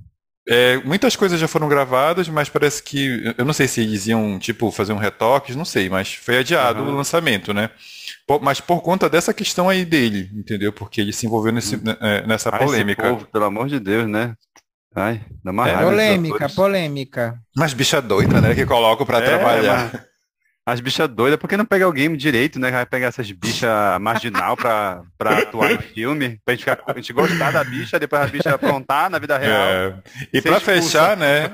É, 0.48 0.76
muitas 0.84 1.16
coisas 1.16 1.40
já 1.40 1.48
foram 1.48 1.68
gravadas, 1.68 2.28
mas 2.28 2.48
parece 2.48 2.82
que. 2.82 3.34
Eu 3.36 3.44
não 3.44 3.52
sei 3.52 3.66
se 3.66 3.80
eles 3.80 4.06
iam, 4.06 4.38
tipo, 4.38 4.70
fazer 4.70 4.92
um 4.92 4.98
retoque, 4.98 5.56
não 5.56 5.64
sei, 5.64 5.88
mas 5.88 6.14
foi 6.14 6.38
adiado 6.38 6.82
uhum. 6.82 6.90
o 6.90 6.96
lançamento, 6.96 7.52
né? 7.52 7.70
Por, 8.26 8.40
mas 8.40 8.60
por 8.60 8.80
conta 8.80 9.08
dessa 9.08 9.34
questão 9.34 9.68
aí 9.68 9.84
dele, 9.84 10.30
entendeu? 10.32 10.72
Porque 10.72 11.00
ele 11.00 11.12
se 11.12 11.26
envolveu 11.26 11.52
nesse, 11.52 11.74
uhum. 11.74 11.82
nessa 12.26 12.50
Ai, 12.52 12.64
polêmica. 12.64 13.10
Povo, 13.10 13.26
pelo 13.26 13.44
amor 13.44 13.68
de 13.68 13.80
Deus, 13.80 14.08
né? 14.08 14.34
Ai, 14.94 15.20
dá 15.44 15.50
uma 15.50 15.68
é, 15.68 15.76
polêmica, 15.76 16.48
polêmica. 16.48 17.38
Mas 17.54 17.74
bicha 17.74 18.00
doida, 18.00 18.40
né? 18.40 18.54
Que 18.54 18.64
coloco 18.64 19.04
para 19.04 19.18
é, 19.18 19.22
trabalhar. 19.22 19.90
Mas... 19.92 20.15
As 20.68 20.80
bichas 20.80 21.08
doidas, 21.08 21.38
por 21.38 21.48
que 21.48 21.56
não 21.56 21.64
pegar 21.64 21.86
o 21.86 21.92
game 21.92 22.16
direito, 22.16 22.58
né? 22.58 22.72
Vai 22.72 22.84
pegar 22.84 23.06
essas 23.06 23.30
bichas 23.30 23.70
marginal 24.00 24.56
pra, 24.56 25.02
pra 25.16 25.38
atuar 25.38 25.70
em 25.70 25.78
filme, 25.78 26.40
pra 26.44 26.54
gente, 26.54 26.64
ficar, 26.64 26.82
a 26.84 26.92
gente 26.92 27.12
gostar 27.12 27.52
da 27.52 27.62
bicha, 27.62 28.00
depois 28.00 28.20
a 28.20 28.26
bicha 28.26 28.50
aprontar 28.52 29.08
na 29.08 29.20
vida 29.20 29.38
real. 29.38 29.52
É. 29.54 29.94
E 30.32 30.42
pra 30.42 30.58
fechar, 30.58 31.16
né? 31.16 31.52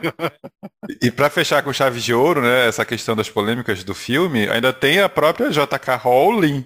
E 1.02 1.10
pra 1.10 1.28
fechar 1.28 1.62
com 1.62 1.74
chave 1.74 2.00
de 2.00 2.14
ouro, 2.14 2.40
né? 2.40 2.66
Essa 2.66 2.86
questão 2.86 3.14
das 3.14 3.28
polêmicas 3.28 3.84
do 3.84 3.94
filme, 3.94 4.48
ainda 4.48 4.72
tem 4.72 5.00
a 5.00 5.10
própria 5.10 5.50
JK 5.50 5.96
Rowling. 6.00 6.64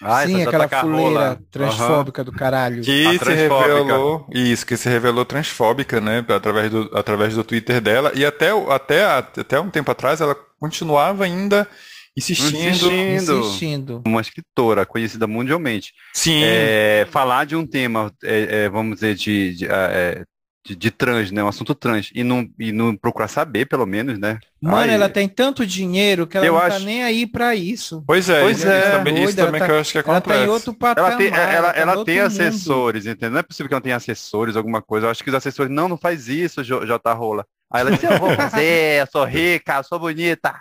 Ah, 0.00 0.26
Sim, 0.26 0.42
aquela 0.42 0.68
fuleira 0.68 1.38
transfóbica 1.50 2.22
uhum. 2.22 2.24
do 2.26 2.32
caralho. 2.32 2.82
Que 2.82 3.18
se 3.18 3.32
revelou, 3.32 4.26
isso, 4.32 4.66
que 4.66 4.76
se 4.76 4.88
revelou 4.88 5.24
transfóbica, 5.24 6.00
né? 6.00 6.24
Através 6.28 6.70
do, 6.70 6.90
através 6.94 7.34
do 7.34 7.44
Twitter 7.44 7.80
dela. 7.80 8.10
E 8.14 8.24
até, 8.24 8.50
até, 8.70 9.04
até 9.04 9.60
um 9.60 9.70
tempo 9.70 9.90
atrás 9.90 10.20
ela 10.20 10.36
continuava 10.64 11.24
ainda 11.24 11.68
insistindo. 12.16 12.56
Insistindo. 12.56 13.40
insistindo. 13.40 14.02
Uma 14.06 14.20
escritora 14.22 14.86
conhecida 14.86 15.26
mundialmente. 15.26 15.92
Sim. 16.14 16.42
É, 16.42 17.06
falar 17.10 17.44
de 17.44 17.54
um 17.54 17.66
tema, 17.66 18.10
é, 18.22 18.64
é, 18.64 18.68
vamos 18.68 18.94
dizer, 18.96 19.14
de, 19.14 19.56
de, 19.56 19.66
é, 19.66 20.24
de, 20.64 20.74
de, 20.74 20.90
trans, 20.90 21.30
né? 21.30 21.44
Um 21.44 21.48
assunto 21.48 21.74
trans. 21.74 22.10
E 22.14 22.24
não, 22.24 22.48
e 22.58 22.72
não 22.72 22.96
procurar 22.96 23.28
saber, 23.28 23.66
pelo 23.66 23.84
menos, 23.84 24.18
né? 24.18 24.38
Mano, 24.60 24.78
aí... 24.78 24.90
ela 24.90 25.08
tem 25.10 25.28
tanto 25.28 25.66
dinheiro 25.66 26.26
que 26.26 26.36
ela 26.38 26.46
eu 26.46 26.54
não 26.54 26.60
tá 26.60 26.66
acho... 26.66 26.78
tá 26.78 26.84
nem 26.84 27.04
aí 27.04 27.26
para 27.26 27.54
isso. 27.54 28.02
Pois 28.06 28.30
é, 28.30 28.40
pois 28.40 28.64
é. 28.64 28.78
Isso 28.78 28.90
também, 28.90 29.24
isso 29.24 29.36
também 29.36 29.60
tá... 29.60 29.66
que 29.66 29.72
eu 29.72 29.78
acho 29.78 29.92
que 29.92 29.98
é 29.98 30.02
complexo. 30.02 30.30
Ela 30.30 30.40
tá 30.40 30.46
em 30.46 30.48
outro 30.48 30.74
patamar. 30.74 31.10
Ela 31.12 31.18
tem, 31.18 31.28
ela, 31.28 31.52
ela, 31.52 31.70
ela 31.70 32.04
tem 32.04 32.20
assessores, 32.20 33.04
entendeu? 33.04 33.32
Não 33.32 33.38
é 33.40 33.42
possível 33.42 33.68
que 33.68 33.74
ela 33.74 33.82
tenha 33.82 33.96
assessores, 33.96 34.56
alguma 34.56 34.80
coisa. 34.80 35.06
Eu 35.06 35.10
acho 35.10 35.22
que 35.22 35.28
os 35.28 35.36
assessores, 35.36 35.70
não, 35.70 35.88
não 35.88 35.98
faz 35.98 36.28
isso, 36.28 36.64
J. 36.64 37.12
Rola. 37.12 37.46
Aí 37.70 37.82
ela 37.82 37.90
disse, 37.90 38.06
eu 38.06 38.18
vou 38.18 38.34
fazer, 38.34 39.00
eu 39.00 39.06
sou 39.06 39.24
rica, 39.24 39.76
eu 39.76 39.84
sou 39.84 39.98
bonita. 39.98 40.54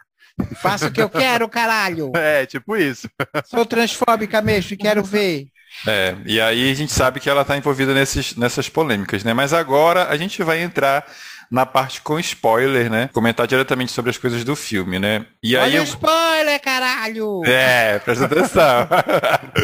Faço 0.55 0.87
o 0.87 0.91
que 0.91 1.01
eu 1.01 1.09
quero, 1.09 1.47
caralho. 1.47 2.11
É, 2.17 2.45
tipo 2.45 2.75
isso. 2.75 3.07
Sou 3.45 3.65
transfóbica 3.65 4.41
mesmo, 4.41 4.77
quero 4.77 5.03
ver. 5.03 5.47
É, 5.87 6.15
e 6.25 6.39
aí 6.39 6.71
a 6.71 6.75
gente 6.75 6.93
sabe 6.93 7.19
que 7.19 7.29
ela 7.29 7.41
está 7.41 7.57
envolvida 7.57 7.93
nesses, 7.93 8.35
nessas 8.35 8.69
polêmicas, 8.69 9.23
né? 9.23 9.33
Mas 9.33 9.53
agora 9.53 10.07
a 10.09 10.17
gente 10.17 10.41
vai 10.43 10.61
entrar 10.61 11.05
na 11.51 11.65
parte 11.65 12.01
com 12.01 12.19
spoiler, 12.19 12.89
né? 12.89 13.09
Comentar 13.13 13.45
diretamente 13.45 13.91
sobre 13.91 14.09
as 14.09 14.17
coisas 14.17 14.43
do 14.43 14.55
filme, 14.55 14.97
né? 14.97 15.25
E 15.41 15.55
Olha 15.55 15.65
aí 15.65 15.75
eu... 15.75 15.83
spoiler, 15.83 16.59
caralho! 16.59 17.45
É, 17.45 17.99
presta 17.99 18.25
atenção. 18.25 18.87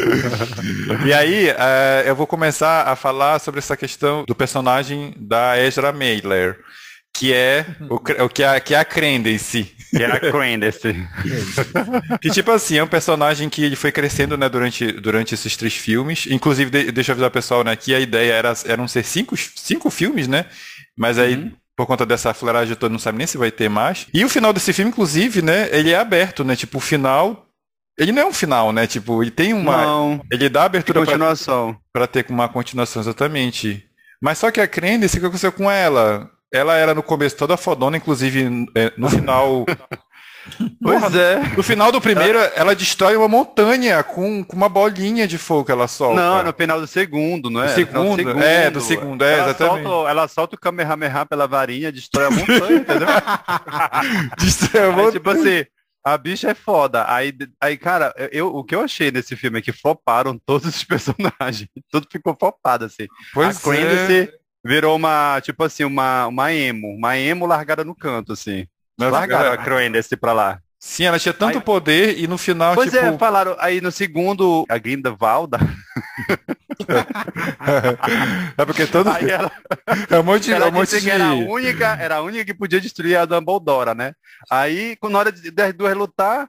e 1.04 1.12
aí, 1.12 1.50
uh, 1.50 2.06
eu 2.06 2.14
vou 2.14 2.28
começar 2.28 2.86
a 2.86 2.94
falar 2.94 3.40
sobre 3.40 3.58
essa 3.58 3.76
questão 3.76 4.24
do 4.24 4.34
personagem 4.34 5.14
da 5.16 5.58
Ezra 5.58 5.92
Miller 5.92 6.58
que 7.20 7.34
é 7.34 7.66
o, 7.90 7.96
o 7.96 8.28
que, 8.30 8.42
é, 8.42 8.58
que 8.60 8.74
é 8.74 8.78
a 8.78 8.84
Crendice. 8.84 9.76
Que 9.90 10.02
é 10.02 10.06
a 10.06 10.18
Crendice. 10.18 11.06
que 12.18 12.30
tipo 12.32 12.50
assim, 12.50 12.78
é 12.78 12.82
um 12.82 12.88
personagem 12.88 13.50
que 13.50 13.62
ele 13.62 13.76
foi 13.76 13.92
crescendo, 13.92 14.38
né, 14.38 14.48
durante, 14.48 14.90
durante 14.90 15.34
esses 15.34 15.54
três 15.54 15.76
filmes. 15.76 16.26
Inclusive, 16.30 16.70
de, 16.70 16.90
deixa 16.90 17.10
eu 17.10 17.12
avisar 17.12 17.28
o 17.28 17.30
pessoal, 17.32 17.62
né, 17.62 17.76
que 17.76 17.94
a 17.94 18.00
ideia 18.00 18.32
era 18.32 18.54
eram 18.64 18.88
ser 18.88 19.04
cinco, 19.04 19.36
cinco 19.36 19.90
filmes, 19.90 20.26
né? 20.26 20.46
Mas 20.96 21.18
aí, 21.18 21.34
uhum. 21.34 21.52
por 21.76 21.84
conta 21.84 22.06
dessa 22.06 22.32
fleragem 22.32 22.74
toda, 22.74 22.90
não 22.90 22.98
sabe 22.98 23.18
nem 23.18 23.26
se 23.26 23.36
vai 23.36 23.50
ter 23.50 23.68
mais. 23.68 24.06
E 24.14 24.24
o 24.24 24.28
final 24.30 24.54
desse 24.54 24.72
filme, 24.72 24.90
inclusive, 24.90 25.42
né, 25.42 25.68
ele 25.72 25.90
é 25.90 25.98
aberto, 25.98 26.42
né? 26.42 26.56
Tipo, 26.56 26.78
o 26.78 26.80
final 26.80 27.46
ele 27.98 28.12
não 28.12 28.22
é 28.22 28.26
um 28.26 28.32
final, 28.32 28.72
né? 28.72 28.86
Tipo, 28.86 29.22
ele 29.22 29.30
tem 29.30 29.52
uma. 29.52 29.82
Não, 29.82 30.24
ele 30.32 30.48
dá 30.48 30.64
abertura 30.64 31.00
pra 31.92 32.06
ter 32.06 32.24
uma 32.30 32.48
continuação, 32.48 33.02
exatamente. 33.02 33.84
Mas 34.22 34.38
só 34.38 34.50
que 34.50 34.58
a 34.58 34.66
Crendice, 34.66 35.18
o 35.18 35.20
que 35.20 35.26
aconteceu 35.26 35.52
com 35.52 35.70
ela? 35.70 36.30
Ela 36.52 36.76
era 36.76 36.94
no 36.94 37.02
começo 37.02 37.36
toda 37.36 37.56
fodona, 37.56 37.96
inclusive 37.96 38.68
é, 38.74 38.92
no 38.96 39.08
final. 39.08 39.64
pois 40.82 41.00
Porra, 41.00 41.20
é. 41.20 41.56
No 41.56 41.62
final 41.62 41.92
do 41.92 42.00
primeiro, 42.00 42.38
ela 42.56 42.74
destrói 42.74 43.16
uma 43.16 43.28
montanha 43.28 44.02
com, 44.02 44.42
com 44.42 44.56
uma 44.56 44.68
bolinha 44.68 45.28
de 45.28 45.38
fogo 45.38 45.64
que 45.64 45.72
ela 45.72 45.86
solta. 45.86 46.20
Não, 46.20 46.42
no 46.42 46.52
final 46.52 46.80
do 46.80 46.86
segundo, 46.86 47.50
não 47.50 47.62
é? 47.62 47.66
Do 47.66 47.74
segundo, 47.74 48.16
segundo. 48.16 48.42
é, 48.42 48.70
do 48.70 48.80
segundo, 48.80 49.24
é, 49.24 49.32
ela 49.34 49.50
exatamente. 49.50 49.86
Solta, 49.86 50.10
ela 50.10 50.28
solta 50.28 50.56
o 50.56 50.58
Kamehameha 50.58 51.26
pela 51.26 51.46
varinha, 51.46 51.92
destrói 51.92 52.26
a 52.26 52.30
montanha, 52.30 52.76
entendeu? 52.76 53.08
destrói 54.38 54.84
a 54.84 54.90
montanha. 54.90 55.12
tipo 55.12 55.30
assim, 55.30 55.64
a 56.04 56.16
bicha 56.16 56.50
é 56.50 56.54
foda. 56.54 57.04
Aí, 57.08 57.32
aí 57.60 57.76
cara, 57.76 58.14
eu, 58.32 58.48
o 58.48 58.64
que 58.64 58.74
eu 58.74 58.80
achei 58.80 59.10
nesse 59.10 59.36
filme 59.36 59.58
é 59.58 59.62
que 59.62 59.72
floparam 59.72 60.38
todos 60.44 60.68
os 60.68 60.82
personagens. 60.84 61.68
Tudo 61.90 62.08
ficou 62.10 62.36
flopado, 62.38 62.86
assim. 62.86 63.06
Pois 63.32 63.66
a 63.66 63.76
é 63.76 64.32
virou 64.64 64.96
uma, 64.96 65.40
tipo 65.40 65.62
assim, 65.64 65.84
uma, 65.84 66.26
uma 66.26 66.52
emo, 66.52 66.94
uma 66.94 67.16
emo 67.16 67.46
largada 67.46 67.84
no 67.84 67.94
canto, 67.94 68.32
assim. 68.32 68.66
Largaram 68.98 69.52
a 69.52 69.56
Croendesse 69.56 70.16
pra 70.16 70.32
lá. 70.32 70.60
Sim, 70.78 71.04
ela 71.04 71.18
tinha 71.18 71.34
tanto 71.34 71.58
aí, 71.58 71.64
poder 71.64 72.18
e 72.18 72.26
no 72.26 72.38
final, 72.38 72.74
pois 72.74 72.90
tipo... 72.90 73.04
é, 73.04 73.18
falaram, 73.18 73.54
aí 73.58 73.82
no 73.82 73.92
segundo, 73.92 74.64
a 74.66 74.78
Grinda 74.78 75.10
Valda... 75.10 75.58
é 78.56 78.64
porque 78.64 78.86
todo... 78.86 79.10
Aí 79.10 79.28
ela, 79.28 79.52
é 80.08 80.18
um 80.18 80.22
monte, 80.22 80.50
ela 80.50 80.66
é 80.66 80.68
um 80.70 80.72
monte 80.72 80.98
de... 80.98 81.10
era 81.10 81.26
a, 81.26 81.34
única, 81.34 81.98
era 82.00 82.16
a 82.16 82.22
única 82.22 82.46
que 82.46 82.54
podia 82.54 82.80
destruir 82.80 83.16
a 83.16 83.26
Dumbledore, 83.26 83.94
né? 83.94 84.14
Aí, 84.50 84.96
na 85.02 85.18
hora 85.18 85.30
de, 85.30 85.50
de 85.50 85.72
duas 85.74 85.94
lutar, 85.94 86.48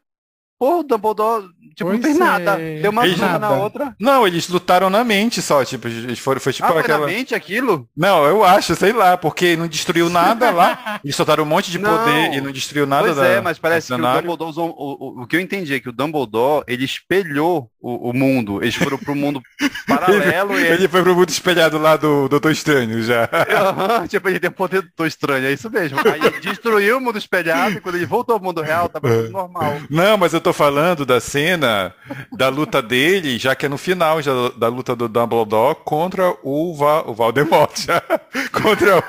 pô, 0.61 0.81
o 0.81 0.83
Dumbledore 0.83 1.49
Tipo, 1.73 1.89
pois 1.89 1.99
não 1.99 2.03
fez 2.03 2.15
é. 2.17 2.19
nada. 2.19 2.57
Deu 2.57 2.91
uma 2.91 3.03
luta 3.05 3.39
na 3.39 3.51
outra. 3.51 3.95
Não, 3.99 4.27
eles 4.27 4.47
lutaram 4.49 4.89
na 4.89 5.03
mente 5.03 5.41
só. 5.41 5.63
Tipo, 5.63 5.87
eles 5.87 6.19
foram, 6.19 6.41
foi 6.41 6.51
tipo 6.51 6.67
ah, 6.67 6.79
aquela. 6.79 7.03
Foi 7.03 7.11
na 7.11 7.17
mente 7.17 7.33
aquilo? 7.33 7.87
Não, 7.95 8.25
eu 8.25 8.43
acho, 8.43 8.75
sei 8.75 8.91
lá, 8.91 9.17
porque 9.17 9.55
não 9.55 9.67
destruiu 9.67 10.09
nada 10.09 10.51
lá. 10.51 10.99
Eles 11.03 11.15
soltaram 11.15 11.43
um 11.43 11.47
monte 11.47 11.71
de 11.71 11.79
não. 11.79 11.97
poder 11.97 12.33
e 12.33 12.41
não 12.41 12.51
destruiu 12.51 12.85
nada 12.85 13.05
pois 13.05 13.15
da. 13.15 13.25
é, 13.25 13.41
mas 13.41 13.57
parece 13.57 13.87
que 13.87 13.93
o 13.93 13.97
Dumbledore. 13.97 14.53
O, 14.57 14.65
o, 14.65 15.21
o, 15.23 15.27
que 15.27 15.37
eu 15.37 15.39
entendi 15.39 15.73
é 15.73 15.79
que 15.79 15.89
o 15.89 15.93
Dumbledore 15.93 16.65
ele 16.67 16.83
espelhou 16.83 17.70
o, 17.81 18.09
o 18.09 18.13
mundo. 18.13 18.61
Eles 18.61 18.75
foram 18.75 18.97
pro 18.97 19.15
mundo 19.15 19.41
paralelo. 19.87 20.53
ele, 20.53 20.67
e 20.67 20.71
ele... 20.71 20.87
foi 20.87 21.01
pro 21.01 21.15
mundo 21.15 21.29
espelhado 21.29 21.77
lá 21.77 21.97
do 21.97 22.27
Doutor 22.27 22.51
Estranho 22.51 23.01
já. 23.01 23.23
Uhum, 23.23 24.07
tipo, 24.07 24.29
ele 24.29 24.39
tem 24.39 24.49
o 24.49 24.53
poder 24.53 24.81
do 24.81 24.87
Doutor 24.87 25.07
Estranho, 25.07 25.45
é 25.45 25.53
isso 25.53 25.69
mesmo. 25.69 25.99
Aí 25.99 26.21
ele 26.21 26.39
destruiu 26.39 26.97
o 26.97 27.01
mundo 27.01 27.17
espelhado 27.17 27.77
e 27.77 27.81
quando 27.81 27.95
ele 27.95 28.05
voltou 28.05 28.35
ao 28.35 28.41
mundo 28.41 28.61
real, 28.61 28.87
tava 28.87 29.09
tudo 29.09 29.29
normal. 29.29 29.77
Não, 29.89 30.17
mas 30.17 30.33
eu 30.33 30.41
tô 30.41 30.53
falando 30.53 31.05
da 31.05 31.19
cena 31.19 31.93
da 32.31 32.49
luta 32.49 32.81
dele, 32.81 33.37
já 33.37 33.55
que 33.55 33.65
é 33.65 33.69
no 33.69 33.77
final 33.77 34.21
já, 34.21 34.31
da 34.57 34.67
luta 34.67 34.95
do 34.95 35.07
Dumbledore 35.07 35.77
contra 35.83 36.35
o, 36.43 36.75
Va 36.75 37.09
o 37.09 37.13
Voldemort. 37.13 37.71
contra 38.51 38.99
o... 38.99 39.03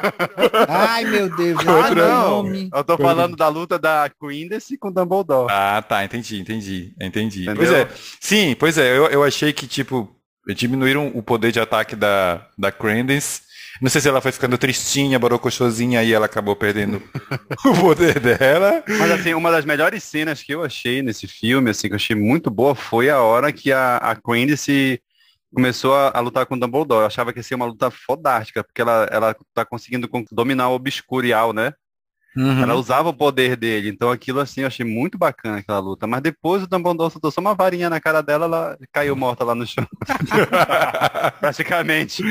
Ai, 0.69 1.05
meu 1.05 1.29
Deus. 1.37 1.63
Contra... 1.63 2.05
Ah, 2.05 2.25
não. 2.27 2.53
Eu 2.75 2.85
tô 2.85 2.97
falando 2.97 3.37
da 3.37 3.49
luta 3.49 3.79
da 3.79 4.11
Queen's 4.21 4.69
com 4.79 4.89
o 4.89 4.91
Dumbledore. 4.91 5.49
Ah, 5.51 5.83
tá, 5.87 6.05
entendi, 6.05 6.41
entendi, 6.41 6.95
entendi. 7.01 7.43
Entendeu? 7.43 7.57
Pois 7.57 7.71
é, 7.71 7.89
sim, 8.21 8.55
pois 8.63 8.79
é, 8.79 8.97
eu, 8.97 9.07
eu 9.07 9.25
achei 9.25 9.53
que, 9.53 9.67
tipo, 9.67 10.09
diminuíram 10.55 11.09
o 11.09 11.21
poder 11.21 11.51
de 11.51 11.59
ataque 11.59 11.97
da, 11.97 12.47
da 12.57 12.71
Credence 12.71 13.43
não 13.81 13.91
sei 13.91 14.01
se 14.01 14.09
ela 14.09 14.21
foi 14.21 14.31
ficando 14.31 14.57
tristinha, 14.57 15.19
borocochosinha, 15.19 16.05
e 16.05 16.13
ela 16.13 16.27
acabou 16.27 16.55
perdendo 16.55 17.03
o 17.67 17.81
poder 17.81 18.21
dela. 18.21 18.85
Mas 18.87 19.11
assim, 19.11 19.35
uma 19.35 19.51
das 19.51 19.65
melhores 19.65 20.05
cenas 20.05 20.41
que 20.41 20.55
eu 20.55 20.63
achei 20.63 21.03
nesse 21.03 21.27
filme, 21.27 21.71
assim, 21.71 21.89
que 21.89 21.95
eu 21.95 21.97
achei 21.97 22.15
muito 22.15 22.49
boa, 22.49 22.77
foi 22.77 23.11
a 23.11 23.21
hora 23.21 23.53
que 23.53 23.73
a, 23.73 23.97
a 23.97 24.17
começou 25.53 25.95
a, 25.95 26.17
a, 26.17 26.21
lutar 26.21 26.47
com 26.47 26.55
o 26.55 26.61
Dumbledore. 26.61 27.01
Eu 27.01 27.07
achava 27.07 27.33
que 27.33 27.41
ia 27.41 27.43
ser 27.43 27.57
uma 27.57 27.67
luta 27.67 27.91
fodástica, 27.91 28.63
porque 28.63 28.81
ela, 28.81 29.09
ela 29.11 29.37
tá 29.53 29.65
conseguindo 29.65 30.09
dominar 30.31 30.69
o 30.69 30.75
Obscurial, 30.75 31.53
né? 31.53 31.73
Uhum. 32.37 32.63
Ela 32.63 32.75
usava 32.75 33.11
o 33.11 33.15
poder 33.15 33.57
dele, 33.57 33.91
então 33.91 34.11
aquilo 34.11 34.41
assim 34.41 34.63
eu 34.63 34.67
achei 34.67 34.85
muito 34.85 35.19
bacana 35.19 35.59
aquela 35.59 35.79
luta. 35.79 36.07
Mas 36.07 36.23
depois 36.23 36.63
o 36.63 36.67
Dumbledore 36.67 37.13
soltou 37.13 37.31
só 37.31 37.41
uma 37.41 37.55
varinha 37.55 37.91
na 37.91 38.01
cara 38.01 38.23
dela, 38.23 38.47
ela 38.47 38.79
caiu 38.91 39.15
morta 39.15 39.45
lá 39.45 39.55
no 39.55 39.67
chão. 39.67 39.87
Praticamente. 41.41 42.23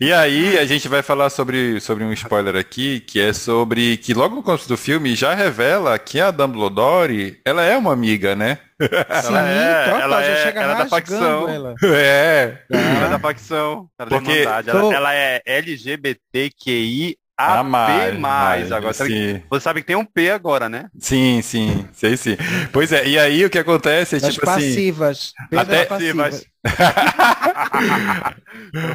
E 0.00 0.12
aí 0.12 0.58
a 0.58 0.64
gente 0.64 0.88
vai 0.88 1.02
falar 1.02 1.30
sobre, 1.30 1.80
sobre 1.80 2.04
um 2.04 2.12
spoiler 2.12 2.56
aqui, 2.56 3.00
que 3.00 3.20
é 3.20 3.32
sobre 3.32 3.98
que 3.98 4.14
logo 4.14 4.34
no 4.34 4.42
começo 4.42 4.68
do 4.68 4.76
filme 4.76 5.14
já 5.14 5.34
revela 5.34 5.98
que 5.98 6.20
a 6.20 6.30
Dumbledore, 6.30 7.40
ela 7.44 7.62
é 7.62 7.76
uma 7.76 7.92
amiga, 7.92 8.34
né? 8.34 8.58
Sim, 8.80 9.34
ela 9.34 9.50
é, 9.50 10.02
ela 10.02 10.22
já 10.22 10.30
é, 10.30 10.42
chega 10.44 10.62
ela 10.62 10.74
é 10.74 10.78
da 10.78 10.86
facção. 10.86 11.48
Ela. 11.48 11.74
É. 11.82 12.58
Ela 12.70 13.06
é 13.06 13.10
da 13.10 13.18
facção. 13.18 13.90
Ela, 13.98 14.08
Porque... 14.08 14.46
ela, 14.46 14.94
ela 14.94 15.14
é 15.14 15.42
LGBTQI 15.44 17.16
a, 17.38 17.62
mais, 17.62 18.18
mais, 18.18 18.72
agora. 18.72 18.92
Sim. 18.92 19.40
Você 19.48 19.60
sabe 19.60 19.80
que 19.80 19.86
tem 19.86 19.94
um 19.94 20.04
P 20.04 20.28
agora, 20.28 20.68
né? 20.68 20.86
Sim, 20.98 21.40
sim, 21.40 21.88
sei 21.92 22.16
sim. 22.16 22.36
Pois 22.72 22.92
é, 22.92 23.06
e 23.06 23.16
aí 23.16 23.44
o 23.44 23.50
que 23.50 23.58
acontece 23.58 24.16
é 24.16 24.18
das 24.18 24.34
tipo 24.34 24.44
passivas. 24.44 25.32
assim... 25.38 25.56
Até 25.56 25.84
passivas. 25.84 26.44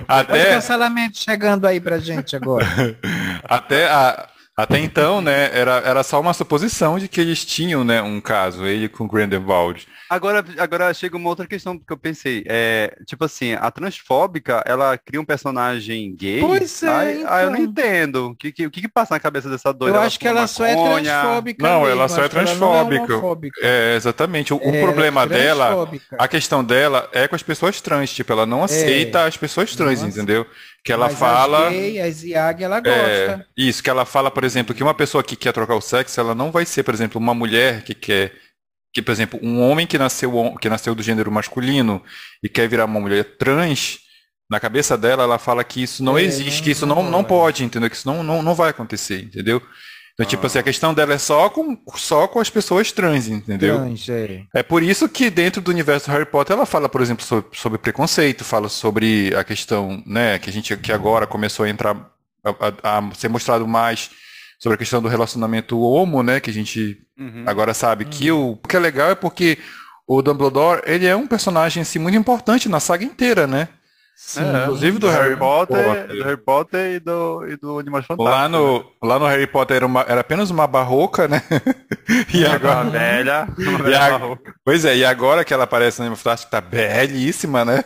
Até... 0.10 0.42
o 0.42 0.56
cancelamento 0.56 1.18
chegando 1.18 1.66
aí 1.66 1.80
pra 1.80 2.00
gente 2.00 2.36
agora. 2.36 2.68
Até 3.48 3.88
a... 3.88 4.28
Até 4.56 4.80
então, 4.80 5.20
né, 5.20 5.50
era, 5.52 5.78
era 5.84 6.04
só 6.04 6.22
uma 6.22 6.34
suposição 6.34 7.00
de 7.00 7.08
que 7.08 7.20
eles 7.20 7.44
tinham, 7.44 7.84
né, 7.84 8.04
um 8.04 8.22
caso, 8.22 8.66
ele 8.66 8.88
com 8.88 9.08
Grindelwald. 9.08 9.88
Agora, 10.14 10.46
agora 10.60 10.94
chega 10.94 11.18
uma 11.18 11.28
outra 11.28 11.48
questão 11.48 11.76
que 11.76 11.92
eu 11.92 11.98
pensei. 11.98 12.44
É, 12.46 12.96
tipo 13.04 13.26
assim, 13.26 13.54
a 13.54 13.72
transfóbica, 13.72 14.64
ela 14.64 14.96
cria 14.96 15.20
um 15.20 15.26
personagem 15.26 16.16
gay. 16.16 16.40
Pois 16.40 16.84
é. 16.84 16.88
Aí, 16.88 17.20
então. 17.22 17.34
aí 17.34 17.44
eu 17.46 17.50
não 17.50 17.58
então. 17.58 17.72
entendo. 17.72 18.28
O 18.28 18.36
que, 18.36 18.52
que, 18.52 18.66
o 18.68 18.70
que, 18.70 18.82
que 18.82 18.88
passa 18.88 19.16
na 19.16 19.20
cabeça 19.20 19.50
dessa 19.50 19.74
doida? 19.74 19.98
Eu 19.98 20.02
acho 20.02 20.20
que 20.20 20.28
ela 20.28 20.46
só 20.46 20.66
é 20.66 20.76
transfóbica. 20.76 21.68
Não, 21.68 21.80
mesmo. 21.80 21.92
ela 21.92 22.08
só 22.08 22.24
é 22.24 22.30
transfóbica. 22.30 23.60
É, 23.64 23.94
é, 23.94 23.96
exatamente. 23.96 24.54
O, 24.54 24.60
é, 24.62 24.82
problema 24.82 25.26
dela, 25.26 25.90
a 26.20 26.28
questão 26.28 26.64
dela 26.64 27.10
é 27.12 27.28
com 27.28 27.36
as 27.36 27.42
pessoas 27.42 27.82
trans. 27.82 28.14
Tipo, 28.14 28.34
ela 28.34 28.46
não 28.46 28.62
é. 28.62 28.66
aceita 28.66 29.22
é. 29.22 29.28
as 29.28 29.38
pessoas 29.38 29.76
trans, 29.76 30.04
Nossa. 30.04 30.16
entendeu? 30.16 30.46
Que 30.84 30.92
ela 30.92 31.08
Mas 31.08 31.18
fala. 31.18 31.68
As 31.68 31.74
gay, 31.74 32.02
as 32.02 32.24
IAG, 32.24 32.64
ela 32.64 32.80
gosta. 32.80 33.00
É, 33.00 33.46
isso, 33.56 33.82
que 33.82 33.90
ela 33.90 34.06
fala, 34.06 34.30
por 34.30 34.44
exemplo, 34.44 34.76
que 34.76 34.84
uma 34.84 34.94
pessoa 34.94 35.24
que 35.24 35.36
quer 35.36 35.54
trocar 35.54 35.76
o 35.76 35.82
sexo, 35.82 36.20
ela 36.20 36.36
não 36.36 36.52
vai 36.52 36.66
ser, 36.66 36.84
por 36.84 36.94
exemplo, 36.94 37.22
uma 37.22 37.34
mulher 37.34 37.84
que 37.84 37.94
quer 37.94 38.34
que, 38.94 39.02
por 39.02 39.12
exemplo, 39.12 39.40
um 39.42 39.60
homem 39.60 39.88
que 39.88 39.98
nasceu, 39.98 40.54
que 40.62 40.70
nasceu 40.70 40.94
do 40.94 41.02
gênero 41.02 41.32
masculino 41.32 42.04
e 42.44 42.48
quer 42.48 42.70
virar 42.70 42.86
uma 42.86 43.00
mulher 43.00 43.24
trans, 43.38 43.98
na 44.48 44.60
cabeça 44.60 44.96
dela 44.96 45.24
ela 45.24 45.40
fala 45.40 45.64
que 45.64 45.82
isso 45.82 46.04
não 46.04 46.16
é, 46.16 46.22
existe, 46.22 46.62
que 46.62 46.70
isso 46.70 46.86
não, 46.86 47.02
não, 47.02 47.10
não 47.10 47.24
pode, 47.24 47.64
entendeu? 47.64 47.90
Que 47.90 47.96
isso 47.96 48.08
não, 48.08 48.22
não, 48.22 48.44
não 48.44 48.54
vai 48.54 48.70
acontecer, 48.70 49.24
entendeu? 49.24 49.60
Então, 50.14 50.26
ah. 50.26 50.30
tipo 50.30 50.46
assim, 50.46 50.60
a 50.60 50.64
questão 50.64 50.94
dela 50.94 51.14
é 51.14 51.18
só 51.18 51.50
com, 51.50 51.78
só 51.96 52.28
com 52.28 52.40
as 52.40 52.50
pessoas 52.50 52.92
trans, 52.92 53.28
entendeu? 53.28 53.78
Trans, 53.78 54.10
é. 54.10 54.44
é 54.54 54.64
por 54.64 54.84
isso 54.84 55.10
que 55.10 55.30
dentro 55.30 55.62
do 55.62 55.72
universo 55.72 56.08
do 56.08 56.14
Harry 56.14 56.26
Potter 56.26 56.56
ela 56.56 56.66
fala, 56.66 56.88
por 56.88 57.02
exemplo, 57.02 57.26
sobre, 57.26 57.58
sobre 57.58 57.78
preconceito, 57.80 58.44
fala 58.44 58.70
sobre 58.70 59.34
a 59.36 59.44
questão, 59.44 60.04
né, 60.06 60.38
que 60.38 60.50
a 60.50 60.54
gente 60.54 60.78
que 60.78 60.92
agora 60.92 61.26
começou 61.26 61.66
a 61.66 61.70
entrar, 61.70 61.96
a, 62.44 62.50
a, 62.84 63.00
a 63.00 63.16
ser 63.16 63.28
mostrado 63.28 63.68
mais 63.68 64.12
sobre 64.64 64.76
a 64.76 64.78
questão 64.78 65.02
do 65.02 65.10
relacionamento 65.10 65.78
homo, 65.78 66.24
né? 66.24 66.40
Que 66.40 66.50
a 66.50 66.54
gente 66.54 66.98
uhum. 67.20 67.44
agora 67.46 67.74
sabe 67.74 68.06
uhum. 68.06 68.10
que 68.10 68.32
o, 68.32 68.52
o 68.52 68.68
que 68.68 68.78
é 68.78 68.80
legal 68.80 69.10
é 69.10 69.16
porque 69.16 69.58
o 70.08 70.22
Dumbledore, 70.22 70.82
ele 70.86 71.06
é 71.06 71.14
um 71.14 71.28
personagem 71.28 71.82
assim, 71.82 72.00
muito 72.00 72.18
importante 72.18 72.70
na 72.70 72.80
saga 72.80 73.04
inteira, 73.04 73.46
né? 73.46 73.68
Sim, 74.16 74.42
é, 74.44 74.64
inclusive 74.64 75.00
do 75.00 75.10
Harry, 75.10 75.24
Harry 75.30 75.36
Potter, 75.38 75.84
Potter, 75.84 76.08
do 76.08 76.24
Harry 76.24 76.38
Potter 76.38 76.92
e 76.94 77.00
do, 77.00 77.48
e 77.48 77.58
do 77.58 77.80
Animais 77.80 78.06
Fantásticos. 78.06 78.32
Lá 78.32 78.48
no, 78.48 78.80
né? 78.80 78.86
lá 79.02 79.20
no 79.20 79.26
Harry 79.26 79.48
Potter 79.48 79.78
era, 79.78 79.86
uma, 79.86 80.02
era 80.02 80.22
apenas 80.22 80.50
uma 80.50 80.68
barroca, 80.68 81.28
né? 81.28 81.42
e 82.34 82.46
agora 82.46 82.82
uma 82.82 82.92
velha, 82.92 83.48
velha 83.58 84.16
a. 84.16 84.38
Pois 84.64 84.86
é, 84.86 84.96
e 84.98 85.04
agora 85.04 85.44
que 85.44 85.54
ela 85.54 85.64
aparece 85.64 86.00
no 86.00 86.06
Animais 86.06 86.22
Fantásticos, 86.22 86.52
tá 86.52 86.62
belíssima, 86.62 87.66
né? 87.66 87.84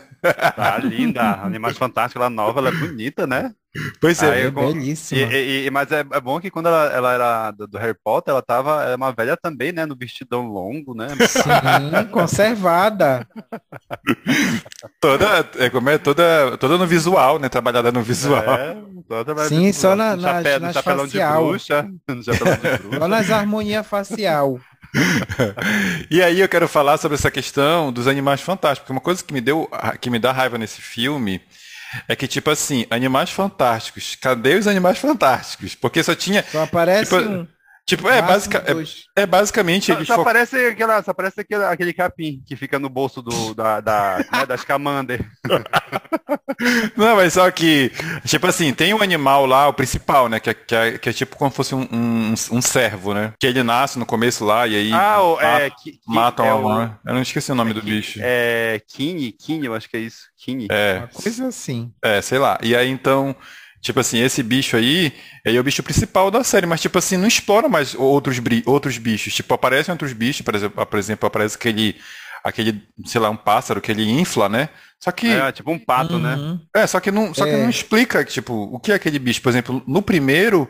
Tá 0.55 0.77
linda. 0.77 1.21
Animais 1.43 1.77
Fantásticos, 1.77 2.21
ela 2.21 2.29
nova, 2.29 2.59
ela 2.59 2.69
é 2.69 2.73
bonita, 2.73 3.25
né? 3.25 3.53
Pois 3.99 4.21
é, 4.23 4.45
é 4.45 4.51
belíssima. 4.51 5.33
E, 5.33 5.65
e, 5.65 5.71
mas 5.71 5.91
é, 5.91 5.99
é, 5.99 6.21
bom 6.21 6.39
que 6.39 6.49
quando 6.49 6.67
ela, 6.67 6.85
ela 6.85 7.13
era 7.13 7.51
do, 7.51 7.67
do, 7.67 7.77
Harry 7.77 7.95
Potter, 8.03 8.31
ela 8.31 8.41
tava 8.41 8.83
é 8.83 8.95
uma 8.95 9.11
velha 9.11 9.37
também, 9.37 9.71
né? 9.71 9.85
No 9.85 9.95
vestidão 9.95 10.47
longo, 10.47 10.95
né? 10.95 11.07
Sim, 11.29 12.07
conservada. 12.11 13.27
toda, 14.99 15.49
é, 15.57 15.69
como 15.69 15.89
é, 15.89 15.97
toda, 15.97 16.57
toda 16.57 16.77
no 16.77 16.87
visual, 16.87 17.39
né? 17.39 17.49
Trabalhada 17.49 17.91
no 17.91 18.01
visual. 18.01 18.43
É, 18.43 18.77
Sim, 19.47 19.71
só 19.71 19.95
na, 19.95 20.15
no 20.15 20.21
chapéu, 20.21 20.59
nas, 20.59 20.77
facial. 20.77 21.43
De 21.43 21.49
bruxa, 21.49 21.83
no 22.07 22.21
de 22.21 22.31
bruxa. 22.31 22.99
Só 22.99 23.07
nas 23.07 23.31
harmonia 23.31 23.83
facial. 23.83 24.59
e 26.09 26.21
aí 26.21 26.39
eu 26.39 26.49
quero 26.49 26.67
falar 26.67 26.97
sobre 26.97 27.15
essa 27.15 27.29
questão 27.29 27.91
dos 27.91 28.07
animais 28.07 28.41
fantásticos. 28.41 28.89
Uma 28.89 29.01
coisa 29.01 29.23
que 29.23 29.33
me 29.33 29.41
deu, 29.41 29.69
que 29.99 30.09
me 30.09 30.19
dá 30.19 30.31
raiva 30.31 30.57
nesse 30.57 30.81
filme 30.81 31.41
é 32.07 32.15
que, 32.15 32.27
tipo 32.27 32.49
assim, 32.49 32.85
animais 32.89 33.29
fantásticos. 33.29 34.15
Cadê 34.15 34.55
os 34.55 34.67
animais 34.67 34.97
fantásticos? 34.97 35.75
Porque 35.75 36.03
só 36.03 36.15
tinha. 36.15 36.43
Só 36.51 36.63
aparece 36.63 37.15
tipo, 37.15 37.29
um. 37.29 37.47
Tipo, 37.87 38.09
é, 38.09 38.21
basica, 38.21 38.65
é, 38.67 39.21
é, 39.21 39.25
basicamente. 39.25 39.93
Só, 39.93 40.03
só, 40.03 40.21
aparece, 40.21 40.57
aquela, 40.57 41.01
só 41.01 41.11
aparece 41.11 41.39
aquele, 41.39 41.63
aquele 41.63 41.93
capim 41.93 42.43
que 42.45 42.53
fica 42.57 42.77
no 42.77 42.89
bolso 42.89 43.21
do, 43.21 43.53
da, 43.53 43.79
da 43.79 44.25
né, 44.29 44.45
das 44.45 44.65
Camander. 44.65 45.25
Não, 46.97 47.15
mas 47.15 47.31
só 47.31 47.49
que, 47.49 47.89
tipo 48.25 48.45
assim, 48.45 48.73
tem 48.73 48.93
um 48.93 49.01
animal 49.01 49.45
lá, 49.45 49.69
o 49.69 49.73
principal, 49.73 50.27
né? 50.27 50.37
Que 50.37 50.49
é, 50.49 50.53
que 50.53 50.75
é, 50.75 50.97
que 50.97 51.09
é 51.09 51.13
tipo 51.13 51.37
como 51.37 51.49
se 51.49 51.55
fosse 51.55 51.75
um, 51.75 51.87
um, 51.89 52.33
um, 52.51 52.61
servo, 52.61 53.13
né? 53.13 53.31
Que 53.39 53.47
ele 53.47 53.63
nasce 53.63 53.97
no 53.97 54.05
começo 54.05 54.43
lá 54.43 54.67
e 54.67 54.75
aí. 54.75 54.91
Ah, 54.91 55.21
o, 55.21 55.39
é, 55.39 55.69
que, 55.69 55.97
matam 56.05 56.45
é 56.45 56.53
o, 56.53 56.79
né? 56.79 56.93
Eu 57.05 57.13
não 57.13 57.21
esqueci 57.21 57.53
o 57.53 57.55
nome 57.55 57.71
é, 57.71 57.73
do 57.73 57.81
bicho. 57.81 58.19
É. 58.21 58.81
Kine, 58.85 59.31
Kine, 59.31 59.65
eu 59.65 59.73
acho 59.73 59.89
que 59.89 59.95
é 59.95 60.01
isso. 60.01 60.23
Kine. 60.37 60.67
É. 60.69 60.97
Uma 60.97 61.07
coisa 61.07 61.47
assim. 61.47 61.93
É, 62.03 62.21
sei 62.21 62.37
lá. 62.37 62.57
E 62.61 62.75
aí 62.75 62.89
então. 62.89 63.33
Tipo 63.81 63.99
assim, 63.99 64.19
esse 64.19 64.41
bicho 64.41 64.75
aí, 64.75 65.13
ele 65.45 65.57
é 65.57 65.59
o 65.59 65.63
bicho 65.63 65.83
principal 65.83 66.31
da 66.31 66.43
série, 66.43 66.65
mas 66.65 66.81
tipo 66.81 66.97
assim, 66.97 67.15
não 67.15 67.27
explora 67.27 67.69
mais 67.69 67.93
outros, 67.95 68.37
outros 68.65 68.97
bichos. 68.97 69.33
Tipo, 69.33 69.53
aparecem 69.53 69.91
outros 69.91 70.13
bichos, 70.13 70.41
por 70.41 70.55
exemplo, 70.55 70.85
por 70.85 70.99
exemplo, 70.99 71.27
aparece 71.27 71.55
aquele, 71.55 71.95
aquele, 72.43 72.83
sei 73.05 73.21
lá, 73.21 73.29
um 73.29 73.37
pássaro 73.37 73.79
que 73.79 73.91
ele 73.91 74.09
infla, 74.09 74.49
né? 74.49 74.69
Só 74.99 75.11
que. 75.11 75.27
É, 75.27 75.51
tipo 75.51 75.71
um 75.71 75.79
pato, 75.79 76.17
né? 76.17 76.35
uhum. 76.35 76.53
né? 76.53 76.59
É, 76.75 76.87
só 76.87 76.99
que 76.99 77.11
não, 77.11 77.33
só 77.33 77.45
é. 77.45 77.51
que 77.51 77.57
não 77.57 77.69
explica, 77.69 78.25
tipo, 78.25 78.53
o 78.53 78.79
que 78.79 78.91
é 78.91 78.95
aquele 78.95 79.19
bicho. 79.19 79.41
Por 79.41 79.49
exemplo, 79.49 79.83
no 79.87 80.01
primeiro, 80.01 80.69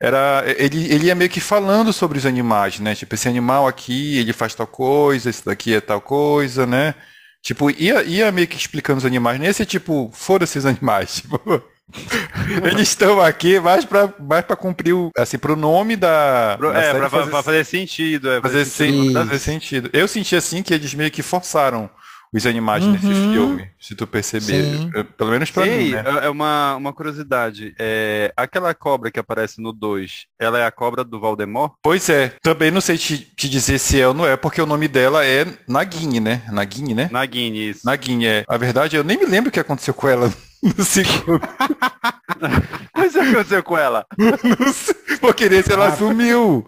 era 0.00 0.44
ele, 0.56 0.92
ele 0.92 1.06
ia 1.06 1.14
meio 1.14 1.28
que 1.28 1.40
falando 1.40 1.92
sobre 1.92 2.16
os 2.16 2.26
animais, 2.26 2.78
né? 2.78 2.94
Tipo, 2.94 3.14
esse 3.14 3.28
animal 3.28 3.66
aqui, 3.66 4.18
ele 4.18 4.32
faz 4.32 4.54
tal 4.54 4.66
coisa, 4.66 5.28
esse 5.28 5.44
daqui 5.44 5.74
é 5.74 5.80
tal 5.80 6.00
coisa, 6.00 6.64
né? 6.64 6.94
Tipo, 7.42 7.70
ia, 7.70 8.02
ia 8.04 8.30
meio 8.30 8.46
que 8.46 8.56
explicando 8.56 8.98
os 8.98 9.04
animais. 9.04 9.40
Nesse, 9.40 9.66
tipo, 9.66 10.10
foda-se 10.14 10.58
os 10.58 10.64
animais. 10.66 11.16
Tipo, 11.16 11.62
eles 12.64 12.88
estão 12.88 13.20
aqui 13.20 13.58
mais 13.60 13.84
para 13.84 14.12
mais 14.18 14.44
pra 14.44 14.56
cumprir 14.56 14.94
o, 14.94 15.10
assim, 15.16 15.38
pro 15.38 15.56
nome 15.56 15.96
da. 15.96 16.56
Pro, 16.58 16.72
da 16.72 16.80
é, 16.80 16.94
pra, 16.94 17.10
fazer, 17.10 17.30
pra, 17.30 17.42
fazer, 17.42 17.64
sentido. 17.64 18.30
É, 18.30 18.40
fazer, 18.40 18.64
fazer, 18.64 18.70
sentido. 18.70 19.12
fazer 19.12 19.38
sentido. 19.38 19.90
Eu 19.92 20.08
senti 20.08 20.36
assim 20.36 20.62
que 20.62 20.74
eles 20.74 20.94
meio 20.94 21.10
que 21.10 21.22
forçaram 21.22 21.90
os 22.32 22.46
animais 22.46 22.84
uhum. 22.84 22.92
nesse 22.92 23.06
filme, 23.06 23.68
se 23.78 23.94
tu 23.94 24.06
perceber. 24.06 24.62
Sim. 24.62 24.90
Pelo 25.16 25.30
menos 25.30 25.50
pra 25.50 25.64
Sim, 25.64 25.70
mim, 25.70 25.90
né? 25.90 26.04
É, 26.06 26.26
é 26.26 26.30
uma, 26.30 26.76
uma 26.76 26.92
curiosidade. 26.92 27.74
É, 27.78 28.32
aquela 28.36 28.72
cobra 28.72 29.10
que 29.10 29.18
aparece 29.18 29.60
no 29.60 29.72
2, 29.72 30.26
ela 30.38 30.58
é 30.58 30.64
a 30.64 30.70
cobra 30.70 31.02
do 31.02 31.18
Valdemort? 31.18 31.72
Pois 31.82 32.08
é. 32.08 32.32
Também 32.40 32.70
não 32.70 32.80
sei 32.80 32.96
te, 32.96 33.18
te 33.18 33.48
dizer 33.48 33.78
se 33.78 34.00
é 34.00 34.06
ou 34.06 34.14
não 34.14 34.26
é, 34.26 34.36
porque 34.36 34.62
o 34.62 34.66
nome 34.66 34.86
dela 34.86 35.24
é 35.24 35.44
Nagini, 35.66 36.20
né? 36.20 36.42
Nagini, 36.52 36.94
né? 36.94 37.08
Nagini, 37.10 37.70
isso. 37.70 37.80
Nagini, 37.84 38.26
é. 38.26 38.44
A 38.48 38.56
verdade, 38.56 38.96
eu 38.96 39.02
nem 39.02 39.18
me 39.18 39.26
lembro 39.26 39.48
o 39.48 39.52
que 39.52 39.60
aconteceu 39.60 39.92
com 39.92 40.08
ela 40.08 40.32
no 40.76 40.84
segundo. 40.84 41.40
Mas 42.94 43.14
o 43.14 43.20
que 43.20 43.28
aconteceu 43.28 43.62
com 43.62 43.78
ela? 43.78 44.06
Não 44.18 44.72
sei, 44.72 45.18
porque 45.20 45.48
nesse 45.48 45.72
ela 45.72 45.88
ah, 45.88 45.96
sumiu. 45.96 46.66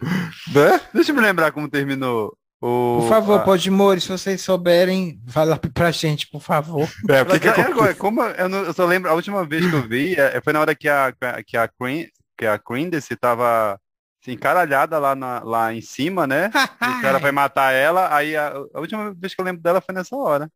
Né? 0.53 0.81
Deixa 0.93 1.11
eu 1.13 1.17
me 1.17 1.21
lembrar 1.21 1.53
como 1.53 1.69
terminou. 1.69 2.37
O... 2.61 3.01
Por 3.01 3.09
favor, 3.09 3.41
a... 3.41 3.43
Podmore, 3.43 4.01
se 4.01 4.09
vocês 4.09 4.41
souberem, 4.41 5.21
fala 5.29 5.57
pra 5.57 5.91
gente, 5.91 6.29
por 6.29 6.41
favor. 6.41 6.89
É, 7.09 7.25
porque 7.25 7.53
que 7.53 7.61
agora, 7.61 7.95
como 7.95 8.23
eu, 8.23 8.49
não, 8.49 8.59
eu, 8.65 8.73
só 8.73 8.87
lembro, 8.87 9.11
a 9.11 9.15
última 9.15 9.45
vez 9.45 9.69
que 9.69 9.75
eu 9.75 9.83
vi, 9.83 10.15
é, 10.15 10.41
foi 10.41 10.53
na 10.53 10.61
hora 10.61 10.75
que 10.75 10.89
a, 10.89 11.13
que 11.45 11.57
a, 11.57 11.69
Queen, 11.69 12.09
que 12.39 12.47
a 12.47 12.59
Candace 12.59 13.17
tava 13.17 13.79
assim, 14.23 14.33
encaralhada 14.33 14.99
lá, 15.01 15.17
na, 15.17 15.43
lá 15.43 15.75
em 15.75 15.81
cima, 15.81 16.25
né? 16.25 16.51
o 16.55 17.03
cara 17.03 17.19
vai 17.19 17.33
matar 17.33 17.73
ela, 17.73 18.15
aí 18.15 18.37
a, 18.37 18.53
a, 18.73 18.81
última 18.81 19.13
vez 19.13 19.35
que 19.35 19.41
eu 19.41 19.45
lembro 19.45 19.61
dela 19.61 19.81
foi 19.81 19.93
nessa 19.93 20.15
hora. 20.15 20.49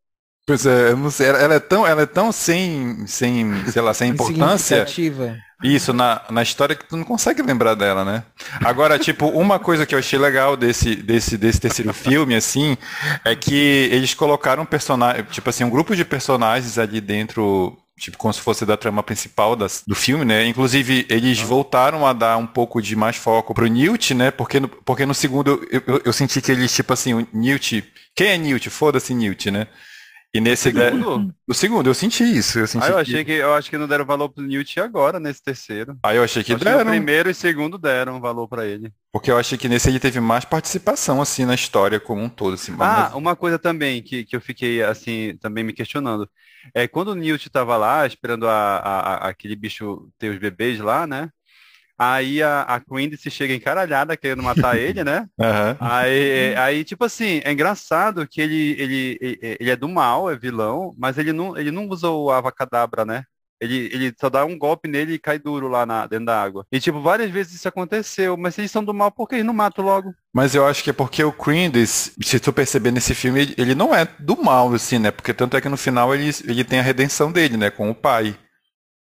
Pois 0.47 0.65
é, 0.65 0.91
eu 0.91 0.97
não 0.97 1.11
sei, 1.11 1.27
ela 1.27 1.55
é 1.55 1.59
tão, 1.59 1.85
ela 1.85 2.03
é 2.03 2.05
tão 2.05 2.31
sem, 2.31 3.05
sem, 3.05 3.65
sei 3.69 3.81
lá, 3.81 3.93
sem 3.93 4.11
importância. 4.11 4.77
Isso, 5.61 5.91
na, 5.91 6.21
na 6.29 6.41
história 6.41 6.73
que 6.73 6.85
tu 6.85 6.95
não 6.95 7.03
consegue 7.03 7.41
lembrar 7.41 7.73
dela, 7.73 8.05
né? 8.05 8.23
Agora, 8.63 8.97
tipo, 8.97 9.27
uma 9.27 9.59
coisa 9.59 9.85
que 9.85 9.93
eu 9.93 9.99
achei 9.99 10.17
legal 10.17 10.55
desse, 10.55 10.95
desse, 10.95 11.37
desse 11.37 11.59
terceiro 11.59 11.93
filme, 11.93 12.33
assim, 12.33 12.77
é 13.25 13.35
que 13.35 13.89
eles 13.91 14.13
colocaram 14.13 14.65
personagem, 14.65 15.23
tipo 15.25 15.49
assim, 15.49 15.65
um 15.65 15.69
grupo 15.69 15.93
de 15.93 16.05
personagens 16.05 16.77
ali 16.77 17.01
dentro 17.01 17.77
tipo, 17.99 18.17
como 18.17 18.33
se 18.33 18.39
fosse 18.39 18.65
da 18.65 18.77
trama 18.77 19.03
principal 19.03 19.53
das, 19.53 19.83
do 19.85 19.95
filme, 19.95 20.23
né? 20.23 20.45
Inclusive, 20.45 21.05
eles 21.09 21.41
ah. 21.41 21.45
voltaram 21.45 22.05
a 22.05 22.13
dar 22.13 22.37
um 22.37 22.47
pouco 22.47 22.81
de 22.81 22.95
mais 22.95 23.17
foco 23.17 23.53
pro 23.53 23.67
Newt, 23.67 24.13
né? 24.13 24.31
Porque 24.31 24.61
no, 24.61 24.69
porque 24.69 25.05
no 25.05 25.13
segundo 25.13 25.67
eu, 25.69 25.83
eu, 25.85 26.01
eu 26.05 26.13
senti 26.13 26.39
que 26.39 26.53
eles, 26.53 26.73
tipo 26.73 26.93
assim, 26.93 27.13
o 27.13 27.27
Newt. 27.33 27.83
Quem 28.15 28.27
é 28.27 28.37
Newt? 28.37 28.69
Foda-se 28.69 29.13
Newt, 29.13 29.51
né? 29.51 29.67
E 30.33 30.41
nesse. 30.41 30.69
O 30.69 30.73
segundo? 30.73 31.35
O 31.47 31.53
segundo, 31.53 31.89
eu 31.89 31.93
senti 31.93 32.23
isso. 32.23 32.59
Eu, 32.59 32.67
senti 32.67 32.85
ah, 32.85 32.89
eu 32.89 32.97
achei 32.97 33.23
que... 33.23 33.25
que... 33.25 33.31
eu 33.31 33.53
acho 33.53 33.69
que 33.69 33.77
não 33.77 33.87
deram 33.87 34.05
valor 34.05 34.29
pro 34.29 34.43
Newt 34.43 34.79
agora, 34.79 35.19
nesse 35.19 35.41
terceiro. 35.41 35.97
Ah, 36.03 36.13
eu 36.13 36.23
achei 36.23 36.43
que 36.43 36.53
eu 36.53 36.59
deram. 36.59 36.79
Que 36.79 36.91
primeiro 36.91 37.29
e 37.29 37.33
segundo 37.33 37.77
deram 37.77 38.19
valor 38.19 38.47
para 38.47 38.65
ele. 38.65 38.91
Porque 39.11 39.31
eu 39.31 39.37
achei 39.37 39.57
que 39.57 39.69
nesse 39.69 39.89
ele 39.89 39.99
teve 39.99 40.19
mais 40.19 40.45
participação, 40.45 41.21
assim, 41.21 41.45
na 41.45 41.55
história 41.55 41.99
como 41.99 42.21
um 42.21 42.29
todo. 42.29 42.53
Assim, 42.53 42.73
ah, 42.73 42.75
mas... 42.75 43.13
uma 43.13 43.35
coisa 43.35 43.57
também 43.57 44.03
que, 44.03 44.25
que 44.25 44.35
eu 44.35 44.41
fiquei, 44.41 44.83
assim, 44.83 45.37
também 45.39 45.63
me 45.63 45.73
questionando. 45.73 46.29
É, 46.73 46.87
quando 46.87 47.09
o 47.09 47.15
Newt 47.15 47.49
tava 47.49 47.77
lá, 47.77 48.05
esperando 48.05 48.47
a, 48.47 48.77
a, 48.77 48.99
a, 48.99 49.29
aquele 49.29 49.55
bicho 49.55 50.09
ter 50.19 50.29
os 50.29 50.37
bebês 50.37 50.79
lá, 50.79 51.07
né? 51.07 51.29
Aí 51.97 52.43
a, 52.43 52.61
a 52.61 52.81
se 53.17 53.31
chega 53.31 53.53
encaralhada 53.53 54.15
querendo 54.15 54.43
matar 54.43 54.77
ele, 54.77 55.03
né? 55.03 55.27
Uhum. 55.39 55.75
Aí, 55.79 56.55
aí, 56.55 56.83
tipo 56.83 57.03
assim, 57.05 57.41
é 57.43 57.51
engraçado 57.51 58.27
que 58.27 58.39
ele, 58.39 58.75
ele, 58.79 59.17
ele 59.59 59.69
é 59.71 59.75
do 59.75 59.89
mal, 59.89 60.29
é 60.29 60.37
vilão, 60.37 60.93
mas 60.97 61.17
ele 61.17 61.33
não, 61.33 61.57
ele 61.57 61.71
não 61.71 61.87
usou 61.89 62.25
o 62.25 62.31
avacadabra, 62.31 63.03
né? 63.03 63.23
Ele, 63.59 63.89
ele 63.91 64.13
só 64.19 64.29
dá 64.29 64.45
um 64.45 64.57
golpe 64.57 64.87
nele 64.87 65.13
e 65.13 65.19
cai 65.19 65.39
duro 65.39 65.67
lá 65.67 65.85
na, 65.85 66.05
dentro 66.05 66.27
da 66.27 66.41
água. 66.41 66.65
E, 66.71 66.79
tipo, 66.79 67.01
várias 67.01 67.31
vezes 67.31 67.55
isso 67.55 67.67
aconteceu, 67.67 68.37
mas 68.37 68.53
se 68.53 68.61
eles 68.61 68.71
são 68.71 68.83
do 68.83 68.93
mal, 68.93 69.11
por 69.11 69.27
que 69.27 69.35
eles 69.35 69.45
não 69.45 69.53
matam 69.53 69.83
logo? 69.83 70.13
Mas 70.31 70.53
eu 70.53 70.65
acho 70.65 70.83
que 70.83 70.91
é 70.91 70.93
porque 70.93 71.23
o 71.23 71.31
Crindis, 71.31 72.13
se 72.21 72.39
tu 72.39 72.53
perceber 72.53 72.91
nesse 72.91 73.15
filme, 73.15 73.41
ele, 73.41 73.55
ele 73.57 73.75
não 73.75 73.95
é 73.95 74.07
do 74.19 74.37
mal, 74.43 74.71
assim, 74.73 74.99
né? 74.99 75.09
Porque 75.09 75.33
tanto 75.33 75.57
é 75.57 75.61
que 75.61 75.69
no 75.69 75.77
final 75.77 76.13
ele, 76.13 76.29
ele 76.45 76.63
tem 76.63 76.79
a 76.79 76.83
redenção 76.83 77.31
dele, 77.31 77.57
né? 77.57 77.71
Com 77.71 77.89
o 77.89 77.95
pai. 77.95 78.37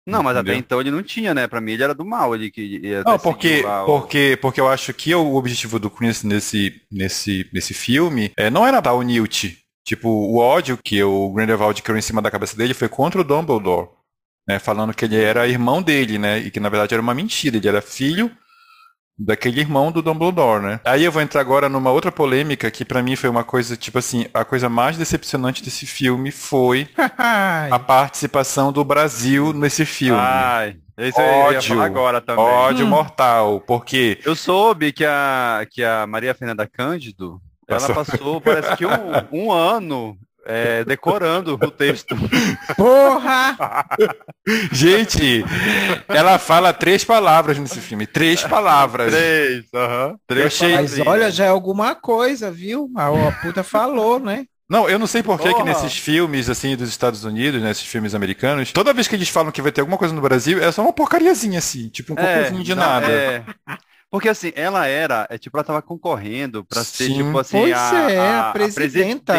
Não, 0.09 0.23
mas 0.23 0.35
Entendeu? 0.35 0.53
até 0.53 0.59
então 0.59 0.81
ele 0.81 0.91
não 0.91 1.03
tinha, 1.03 1.33
né? 1.33 1.47
Pra 1.47 1.61
mim 1.61 1.73
ele 1.73 1.83
era 1.83 1.93
do 1.93 2.05
mal, 2.05 2.35
ele 2.35 2.51
que 2.51 2.61
ia 2.61 3.03
Não, 3.03 3.17
porque, 3.17 3.63
porque, 3.85 4.37
porque 4.41 4.61
eu 4.61 4.67
acho 4.67 4.93
que 4.93 5.13
o 5.13 5.35
objetivo 5.35 5.79
do 5.79 5.89
Chris 5.89 6.23
nesse, 6.23 6.81
nesse, 6.91 7.49
nesse 7.53 7.73
filme 7.73 8.31
é, 8.35 8.49
não 8.49 8.65
era 8.65 8.79
dar 8.79 8.93
o 8.93 9.01
Newt. 9.01 9.57
Tipo, 9.85 10.09
o 10.09 10.37
ódio 10.37 10.77
que 10.77 11.01
o 11.03 11.31
Grindelwald 11.31 11.81
criou 11.81 11.97
em 11.97 12.01
cima 12.01 12.21
da 12.21 12.29
cabeça 12.29 12.55
dele 12.55 12.73
foi 12.73 12.89
contra 12.89 13.21
o 13.21 13.23
Dumbledore. 13.23 13.89
Né, 14.47 14.57
falando 14.57 14.93
que 14.95 15.05
ele 15.05 15.15
era 15.15 15.47
irmão 15.47 15.79
dele, 15.81 16.17
né? 16.17 16.39
E 16.39 16.49
que 16.49 16.59
na 16.59 16.69
verdade 16.69 16.93
era 16.95 17.01
uma 17.01 17.13
mentira, 17.13 17.57
ele 17.57 17.67
era 17.67 17.81
filho 17.83 18.31
daquele 19.19 19.59
irmão 19.59 19.91
do 19.91 20.01
Dumbledore, 20.01 20.63
né? 20.63 20.79
Aí 20.85 21.03
eu 21.03 21.11
vou 21.11 21.21
entrar 21.21 21.41
agora 21.41 21.67
numa 21.67 21.91
outra 21.91 22.11
polêmica 22.11 22.71
que 22.71 22.85
para 22.85 23.03
mim 23.03 23.17
foi 23.17 23.29
uma 23.29 23.43
coisa, 23.43 23.75
tipo 23.75 23.99
assim, 23.99 24.25
a 24.33 24.45
coisa 24.45 24.69
mais 24.69 24.97
decepcionante 24.97 25.61
desse 25.61 25.85
filme 25.85 26.31
foi 26.31 26.87
a 27.69 27.77
participação 27.77 28.71
do 28.71 28.83
Brasil 28.85 29.51
nesse 29.51 29.85
filme. 29.85 30.19
Ai. 30.19 30.77
Esse 30.97 31.19
ódio, 31.21 31.81
agora 31.81 32.19
também. 32.19 32.43
Ódio 32.43 32.85
hum. 32.85 32.89
mortal, 32.89 33.61
porque... 33.65 34.19
Eu 34.25 34.35
soube 34.35 34.91
que 34.91 35.05
a, 35.05 35.65
que 35.69 35.81
a 35.81 36.05
Maria 36.05 36.35
Fernanda 36.35 36.67
Cândido, 36.67 37.41
ela 37.65 37.93
passou, 37.93 38.41
parece 38.41 38.75
que 38.75 38.85
um, 38.85 38.91
um 39.31 39.51
ano 39.51 40.17
é, 40.49 40.83
decorando 40.83 41.53
o 41.53 41.71
texto. 41.71 42.15
Porra! 42.75 43.85
Gente, 44.73 45.45
ela 46.07 46.39
fala 46.39 46.73
três 46.73 47.03
palavras 47.03 47.59
nesse 47.59 47.79
filme. 47.79 48.07
Três 48.07 48.43
palavras. 48.43 49.13
Três, 49.13 49.65
aham. 49.73 50.07
Uh 50.07 50.11
-huh. 50.11 50.17
Três 50.25 50.45
achei... 50.47 50.73
Mas 50.73 50.99
olha, 50.99 51.29
já 51.29 51.45
é 51.45 51.49
alguma 51.49 51.93
coisa, 51.93 52.49
viu? 52.49 52.89
A, 52.95 53.27
a 53.27 53.31
puta 53.43 53.63
falou, 53.63 54.19
né? 54.19 54.45
Não, 54.67 54.87
eu 54.87 54.99
não 54.99 55.07
sei 55.07 55.23
por 55.23 55.39
que, 55.39 55.51
que 55.51 55.63
nesses 55.63 55.97
filmes, 55.97 56.47
assim, 56.47 56.75
dos 56.75 56.89
Estados 56.89 57.23
Unidos, 57.23 57.59
nesses 57.59 57.83
né, 57.83 57.89
filmes 57.89 58.13
americanos, 58.13 58.71
toda 58.71 58.93
vez 58.93 59.07
que 59.07 59.15
eles 59.15 59.27
falam 59.27 59.51
que 59.51 59.63
vai 59.63 59.71
ter 59.71 59.81
alguma 59.81 59.97
coisa 59.97 60.13
no 60.13 60.21
Brasil, 60.21 60.61
é 60.63 60.71
só 60.71 60.83
uma 60.83 60.93
porcariazinha, 60.93 61.57
assim, 61.57 61.89
tipo 61.89 62.13
um 62.13 62.19
é, 62.19 62.51
de 62.51 62.75
nada. 62.75 63.07
É. 63.07 63.43
Porque 64.11 64.27
assim, 64.27 64.51
ela 64.55 64.87
era, 64.87 65.27
é, 65.29 65.37
tipo, 65.37 65.55
ela 65.55 65.63
tava 65.63 65.81
concorrendo 65.83 66.65
pra 66.65 66.83
ser, 66.83 67.05
Sim. 67.05 67.23
tipo 67.23 67.37
assim, 67.37 67.59
pois 67.59 67.73
a, 67.73 68.11
é, 68.11 68.19
a, 68.19 68.49
a, 68.49 68.51
presidenta. 68.51 69.35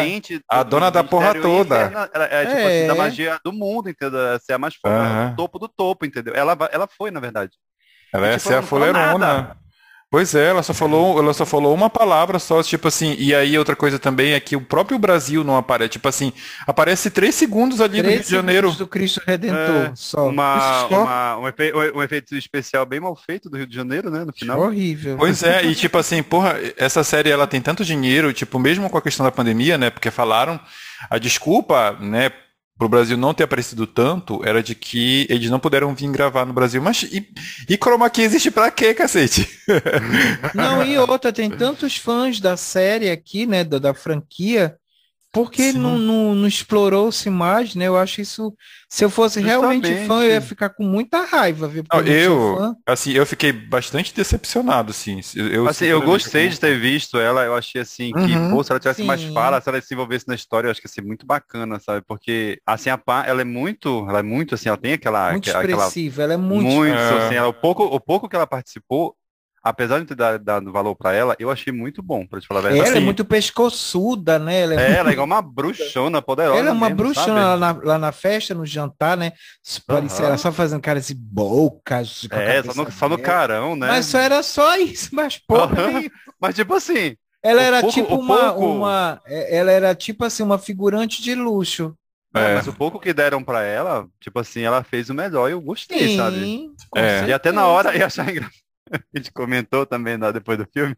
A, 0.47 0.63
dona 0.63 0.89
da 0.89 1.03
porra 1.03 1.33
toda. 1.33 2.09
ela, 2.13 2.25
é, 2.25 2.45
tipo 2.45 2.57
é. 2.57 2.77
assim, 2.77 2.87
da 2.87 2.95
magia 2.95 3.39
do 3.43 3.51
mundo, 3.51 3.89
entendeu? 3.89 4.39
Ser 4.39 4.53
a 4.53 4.57
mais 4.57 4.75
forte, 4.75 4.95
uhum. 4.95 5.35
topo 5.35 5.59
do 5.59 5.67
topo, 5.67 6.05
entendeu? 6.05 6.33
Ela, 6.33 6.57
ela 6.71 6.87
foi, 6.87 7.11
na 7.11 7.19
verdade. 7.19 7.51
Ela 8.13 8.27
ia 8.27 8.37
tipo, 8.37 8.47
ser 8.47 8.55
a 8.55 8.61
fuleirona. 8.61 9.57
Pois 10.11 10.35
é, 10.35 10.49
ela 10.49 10.61
só 10.61 10.73
falou, 10.73 11.17
ela 11.19 11.33
só 11.33 11.45
falou 11.45 11.73
uma 11.73 11.89
palavra 11.89 12.37
só, 12.37 12.61
tipo 12.61 12.85
assim, 12.89 13.15
e 13.17 13.33
aí 13.33 13.57
outra 13.57 13.77
coisa 13.77 13.97
também 13.97 14.33
é 14.33 14.41
que 14.41 14.57
o 14.57 14.61
próprio 14.61 14.99
Brasil 14.99 15.41
não 15.41 15.55
aparece, 15.55 15.91
tipo 15.91 16.05
assim, 16.05 16.33
aparece 16.67 17.09
três 17.09 17.33
segundos 17.33 17.79
ali 17.79 18.03
no 18.03 18.09
Rio 18.09 18.19
de 18.19 18.29
Janeiro. 18.29 18.71
do 18.73 18.85
Cristo 18.85 19.21
Redentor, 19.25 19.85
é, 19.85 19.91
só. 19.95 20.27
Uma, 20.27 20.85
uma 20.87 21.37
um, 21.37 21.47
efeito, 21.47 21.77
um, 21.77 22.03
efeito, 22.03 22.35
especial 22.35 22.85
bem 22.85 22.99
mal 22.99 23.15
feito 23.15 23.49
do 23.49 23.55
Rio 23.55 23.65
de 23.65 23.73
Janeiro, 23.73 24.11
né, 24.11 24.25
no 24.25 24.33
final. 24.33 24.59
Horrível. 24.59 25.15
Pois 25.17 25.43
é, 25.43 25.63
e 25.63 25.73
tipo 25.73 25.97
assim, 25.97 26.21
porra, 26.21 26.59
essa 26.75 27.05
série 27.05 27.29
ela 27.29 27.47
tem 27.47 27.61
tanto 27.61 27.85
dinheiro, 27.85 28.33
tipo, 28.33 28.59
mesmo 28.59 28.89
com 28.89 28.97
a 28.97 29.01
questão 29.01 29.25
da 29.25 29.31
pandemia, 29.31 29.77
né, 29.77 29.89
porque 29.89 30.11
falaram 30.11 30.59
a 31.09 31.17
desculpa, 31.17 31.95
né, 32.01 32.33
para 32.81 32.87
o 32.87 32.89
Brasil 32.89 33.15
não 33.15 33.31
ter 33.31 33.43
aparecido 33.43 33.85
tanto 33.85 34.43
era 34.43 34.63
de 34.63 34.73
que 34.73 35.27
eles 35.29 35.51
não 35.51 35.59
puderam 35.59 35.93
vir 35.93 36.09
gravar 36.09 36.47
no 36.47 36.53
Brasil. 36.53 36.81
Mas 36.81 37.03
e, 37.03 37.31
e 37.69 37.77
Chroma 37.77 38.09
Key 38.09 38.23
existe 38.23 38.49
para 38.49 38.71
quê, 38.71 38.91
cacete? 38.91 39.47
Não, 40.55 40.83
e 40.83 40.97
outra, 40.97 41.31
tem 41.31 41.47
tantos 41.55 41.97
fãs 41.97 42.39
da 42.39 42.57
série 42.57 43.11
aqui, 43.11 43.45
né, 43.45 43.63
da, 43.63 43.77
da 43.77 43.93
franquia, 43.93 44.75
porque 45.31 45.71
não, 45.71 45.97
não, 45.97 46.35
não 46.35 46.47
explorou-se 46.47 47.29
mais, 47.29 47.73
né? 47.73 47.87
Eu 47.87 47.97
acho 47.97 48.19
isso. 48.19 48.53
Se 48.89 49.05
eu 49.05 49.09
fosse 49.09 49.39
Justamente. 49.39 49.87
realmente 49.87 50.07
fã, 50.07 50.23
eu 50.23 50.31
ia 50.31 50.41
ficar 50.41 50.69
com 50.69 50.83
muita 50.83 51.23
raiva, 51.23 51.69
viu? 51.69 51.83
Não, 51.91 52.01
eu, 52.01 52.75
assim, 52.85 53.13
eu 53.13 53.25
fiquei 53.25 53.53
bastante 53.53 54.13
decepcionado, 54.13 54.91
assim. 54.91 55.21
Eu, 55.33 55.69
assim, 55.69 55.85
eu 55.85 56.01
gostei 56.01 56.49
de 56.49 56.59
ter 56.59 56.77
visto 56.77 57.17
ela, 57.17 57.45
eu 57.45 57.55
achei 57.55 57.79
assim 57.79 58.11
que, 58.11 58.35
uhum, 58.35 58.51
pô, 58.51 58.61
se 58.61 58.73
ela 58.73 58.79
tivesse 58.79 59.01
sim. 59.01 59.07
mais 59.07 59.23
fala, 59.23 59.61
se 59.61 59.69
ela 59.69 59.81
se 59.81 59.93
envolvesse 59.93 60.27
na 60.27 60.35
história, 60.35 60.67
eu 60.67 60.71
acho 60.71 60.81
que 60.81 60.87
ia 60.87 60.91
ser 60.91 61.03
muito 61.03 61.25
bacana, 61.25 61.79
sabe? 61.79 62.03
Porque, 62.05 62.59
assim, 62.65 62.89
a 62.89 62.97
pá, 62.97 63.23
ela 63.25 63.39
é 63.39 63.45
muito, 63.45 64.05
ela 64.09 64.19
é 64.19 64.23
muito, 64.23 64.55
assim, 64.55 64.67
ela 64.67 64.77
tem 64.77 64.93
aquela... 64.93 65.31
Muito 65.31 65.49
aquela, 65.49 65.63
expressiva, 65.63 66.23
ela 66.23 66.33
é 66.33 66.37
muito... 66.37 66.69
Muito, 66.69 66.93
é. 66.93 67.25
assim, 67.25 67.35
ela, 67.35 67.47
o, 67.47 67.53
pouco, 67.53 67.83
o 67.85 67.99
pouco 68.01 68.27
que 68.27 68.35
ela 68.35 68.47
participou, 68.47 69.15
apesar 69.63 69.99
de 69.99 70.05
ter 70.05 70.39
dado 70.39 70.71
valor 70.71 70.95
para 70.95 71.13
ela, 71.13 71.35
eu 71.37 71.51
achei 71.51 71.71
muito 71.71 72.01
bom, 72.01 72.25
para 72.25 72.41
te 72.41 72.47
falar 72.47 72.61
a 72.61 72.63
verdade. 72.63 72.79
Ela 72.79 72.87
é 72.87 72.91
assim, 72.91 73.01
é 73.01 73.05
muito 73.05 73.23
pescoçuda, 73.23 74.39
né? 74.39 74.61
Ela 74.61 74.73
é, 74.73 74.91
é, 74.91 74.95
ela 74.97 75.09
é 75.09 75.13
igual 75.13 75.27
uma 75.27 75.41
bruxona 75.41 76.21
poderosa. 76.21 76.59
Ela 76.59 76.69
é 76.69 76.71
uma 76.71 76.89
mesmo, 76.89 76.97
bruxona 76.97 77.55
lá 77.55 77.57
na, 77.57 77.81
lá 77.83 77.97
na, 77.97 78.11
festa, 78.11 78.55
no 78.55 78.65
jantar, 78.65 79.15
né? 79.15 79.33
Parecia 79.85 80.25
ela 80.25 80.37
só 80.37 80.51
fazendo 80.51 80.81
cara 80.81 80.99
de 80.99 81.13
boca. 81.13 82.01
É, 82.31 82.63
só 82.63 82.83
no, 82.83 82.91
só 82.91 83.09
no, 83.09 83.17
carão, 83.17 83.75
né? 83.75 83.87
Mas 83.87 84.07
só 84.07 84.17
era 84.17 84.41
só 84.41 84.75
isso, 84.77 85.09
mas 85.13 85.37
porra. 85.37 85.75
mas 86.41 86.55
tipo 86.55 86.73
assim. 86.73 87.15
Ela 87.43 87.61
era 87.63 87.81
pouco, 87.81 87.93
tipo 87.93 88.15
uma, 88.15 88.53
pouco... 88.53 88.65
uma. 88.65 89.21
É, 89.25 89.57
ela 89.57 89.71
era 89.71 89.95
tipo 89.95 90.25
assim, 90.25 90.43
uma 90.43 90.57
figurante 90.57 91.21
de 91.21 91.35
luxo. 91.35 91.95
É. 92.33 92.55
Mas 92.55 92.67
o 92.67 92.73
pouco 92.73 92.99
que 92.99 93.13
deram 93.13 93.43
para 93.43 93.61
ela, 93.63 94.07
tipo 94.19 94.39
assim, 94.39 94.61
ela 94.61 94.83
fez 94.83 95.09
o 95.09 95.13
melhor 95.13 95.49
e 95.49 95.51
eu 95.51 95.59
gostei, 95.59 96.07
Sim, 96.07 96.17
sabe? 96.17 96.71
É. 96.95 97.25
E 97.25 97.33
até 97.33 97.51
na 97.51 97.67
hora 97.67 97.95
ia 97.95 98.05
achar 98.05 98.29
engraçado 98.29 98.60
a 99.13 99.17
gente 99.17 99.31
comentou 99.31 99.85
também 99.85 100.17
né, 100.17 100.31
depois 100.31 100.57
do 100.57 100.67
filme, 100.71 100.95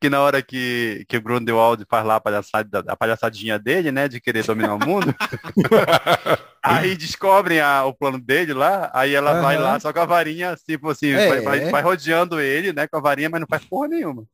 que 0.00 0.10
na 0.10 0.20
hora 0.20 0.42
que, 0.42 1.04
que 1.08 1.16
o 1.16 1.22
Grindelwald 1.22 1.84
faz 1.88 2.04
lá 2.04 2.16
a, 2.16 2.20
palhaçada, 2.20 2.84
a 2.86 2.96
palhaçadinha 2.96 3.58
dele, 3.58 3.92
né, 3.92 4.08
de 4.08 4.20
querer 4.20 4.44
dominar 4.44 4.74
o 4.74 4.84
mundo, 4.84 5.14
aí 6.62 6.96
descobrem 6.96 7.60
a, 7.60 7.84
o 7.84 7.94
plano 7.94 8.18
dele 8.18 8.52
lá, 8.52 8.90
aí 8.92 9.14
ela 9.14 9.36
uhum. 9.36 9.42
vai 9.42 9.58
lá 9.58 9.78
só 9.78 9.92
com 9.92 10.00
a 10.00 10.06
varinha, 10.06 10.56
tipo 10.66 10.90
assim, 10.90 11.10
é, 11.10 11.28
vai, 11.28 11.40
vai, 11.40 11.70
vai, 11.70 11.82
rodeando 11.82 12.40
ele, 12.40 12.72
né, 12.72 12.86
com 12.86 12.96
a 12.96 13.00
varinha, 13.00 13.30
mas 13.30 13.40
não 13.40 13.48
faz 13.48 13.64
porra 13.64 13.88
nenhuma. 13.88 14.24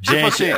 tipo 0.00 0.26
assim, 0.26 0.52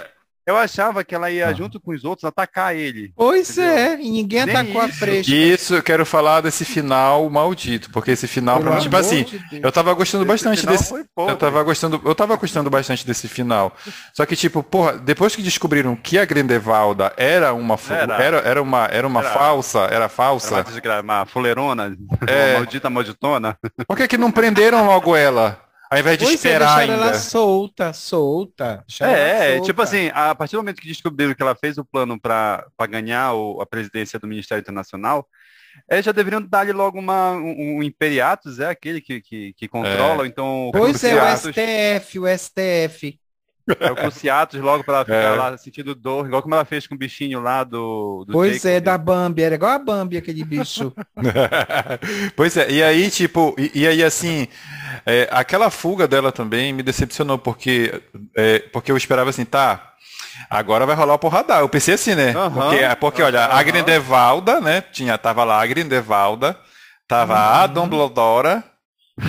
eu 0.46 0.57
achava 0.57 1.05
que 1.05 1.14
ela 1.14 1.31
ia, 1.31 1.48
ah. 1.48 1.52
junto 1.52 1.81
com 1.81 1.92
os 1.92 2.05
outros, 2.05 2.24
atacar 2.24 2.74
ele. 2.74 3.12
Pois 3.16 3.50
entendeu? 3.50 3.76
é, 3.76 4.00
e 4.00 4.11
ninguém 4.11 4.44
Nem 4.46 4.57
atacou 4.57 4.83
isso. 4.83 4.90
a 4.90 4.98
fresca. 4.98 5.35
Isso, 5.35 5.74
eu 5.74 5.83
quero 5.83 6.05
falar 6.05 6.40
desse 6.40 6.64
final 6.64 7.28
maldito, 7.31 7.90
porque 7.90 8.11
esse 8.11 8.26
final, 8.26 8.61
pra 8.61 8.74
mim, 8.74 8.81
tipo 8.81 8.96
assim, 8.96 9.24
de 9.24 9.61
eu 9.62 9.70
tava 9.70 9.92
gostando 9.94 10.24
esse 10.24 10.28
bastante 10.28 10.66
desse. 10.66 10.90
Pouco, 11.14 11.31
eu 11.31 11.37
tava 11.37 11.62
gostando, 11.62 12.00
eu 12.05 12.14
tava 12.14 12.37
gostando 12.37 12.70
bastante 12.70 13.07
desse 13.07 13.28
final. 13.28 13.74
Só 14.14 14.26
que, 14.26 14.35
tipo, 14.35 14.62
porra, 14.62 14.94
depois 14.94 15.37
que 15.37 15.42
descobriram 15.42 15.94
que 15.94 16.18
a 16.18 16.24
Grindelwalda 16.24 17.12
era 17.16 17.52
uma 17.52 17.78
era, 17.90 18.14
era, 18.22 18.37
era 18.38 18.62
uma, 18.62 18.87
era 18.87 19.07
uma 19.07 19.20
era, 19.20 19.31
falsa, 19.31 19.81
era 19.90 20.09
falsa. 20.09 20.64
Era 20.83 21.02
uma, 21.02 21.18
uma 21.18 21.26
fuleirona, 21.26 21.96
é, 22.26 22.50
uma 22.50 22.59
maldita 22.59 22.90
malditona. 22.90 23.57
Por 23.87 23.96
que, 23.96 24.09
que 24.09 24.18
não 24.18 24.31
prenderam 24.31 24.87
logo 24.87 25.16
ela? 25.16 25.71
Ao 25.92 25.98
invés 25.98 26.16
de 26.16 26.24
pois 26.24 26.33
é, 26.33 26.48
esperar 26.48 26.78
é, 26.78 26.83
ainda. 26.85 26.94
ela 26.94 27.14
solta, 27.14 27.92
solta. 27.92 28.83
É, 28.98 29.50
solta. 29.57 29.66
tipo 29.66 29.83
assim, 29.83 30.11
a 30.14 30.35
partir 30.35 30.57
do 30.57 30.61
momento 30.61 30.81
que 30.81 30.88
descobriram 30.88 31.35
que 31.35 31.42
ela 31.42 31.55
fez 31.55 31.76
o 31.76 31.85
plano 31.85 32.18
para 32.18 32.66
ganhar 32.88 33.35
o, 33.35 33.61
a 33.61 33.66
presidência 33.66 34.18
do 34.18 34.26
Ministério 34.26 34.62
Internacional, 34.62 35.28
é, 35.87 36.02
já 36.02 36.11
deveriam 36.11 36.40
dar-lhe 36.40 36.72
logo 36.72 36.98
uma, 36.98 37.33
um, 37.33 37.76
um 37.76 37.83
imperiatus, 37.83 38.59
é 38.59 38.70
aquele 38.70 39.02
que, 39.02 39.20
que, 39.20 39.52
que 39.52 39.68
controla, 39.68 40.24
é. 40.24 40.28
então... 40.28 40.70
Pois 40.72 41.05
é, 41.05 41.14
o 41.14 41.37
STF, 41.37 42.18
o 42.20 42.38
STF. 42.38 43.20
É 43.79 43.92
o 43.92 43.96
Cruciatus 43.96 44.61
logo 44.61 44.83
para 44.83 44.94
ela 44.94 45.05
ficar 45.05 45.16
é. 45.16 45.31
lá 45.37 45.57
sentindo 45.57 45.94
dor, 45.94 46.27
igual 46.27 46.42
como 46.42 46.55
ela 46.55 46.64
fez 46.64 46.87
com 46.87 46.94
o 46.94 46.98
bichinho 46.98 47.40
lá 47.40 47.62
do. 47.62 48.25
do 48.27 48.33
pois 48.33 48.55
Jacob. 48.55 48.70
é, 48.70 48.81
da 48.81 48.98
Bambi, 48.98 49.42
era 49.42 49.55
igual 49.55 49.72
a 49.72 49.79
Bambi 49.79 50.16
aquele 50.16 50.44
bicho. 50.44 50.92
pois 52.35 52.57
é, 52.57 52.70
e 52.70 52.83
aí, 52.83 53.11
tipo, 53.11 53.55
e, 53.57 53.70
e 53.83 53.87
aí 53.87 54.03
assim, 54.03 54.48
é, 55.07 55.29
aquela 55.31 55.70
fuga 55.70 56.09
dela 56.09 56.33
também 56.33 56.72
me 56.72 56.83
decepcionou, 56.83 57.38
porque, 57.38 58.03
é, 58.37 58.59
porque 58.72 58.90
eu 58.90 58.96
esperava 58.96 59.31
assim, 59.31 59.44
tá. 59.44 59.88
Agora 60.48 60.87
vai 60.87 60.96
rolar 60.96 61.14
o 61.14 61.18
porradar. 61.18 61.61
Eu 61.61 61.68
pensei 61.68 61.94
assim, 61.94 62.14
né? 62.14 62.35
Uhum, 62.37 62.51
porque, 62.51 62.96
porque, 63.01 63.22
olha, 63.22 63.48
uhum. 63.48 63.57
a 63.57 63.62
Grindelwalda, 63.62 64.61
né? 64.61 64.81
Tinha, 64.81 65.16
tava 65.16 65.44
lá 65.44 65.62
a 65.62 65.66
Grindelwalda, 65.66 66.59
tava 67.07 67.35
uhum. 67.35 67.62
a 67.62 67.66
Dumbledore, 67.66 68.62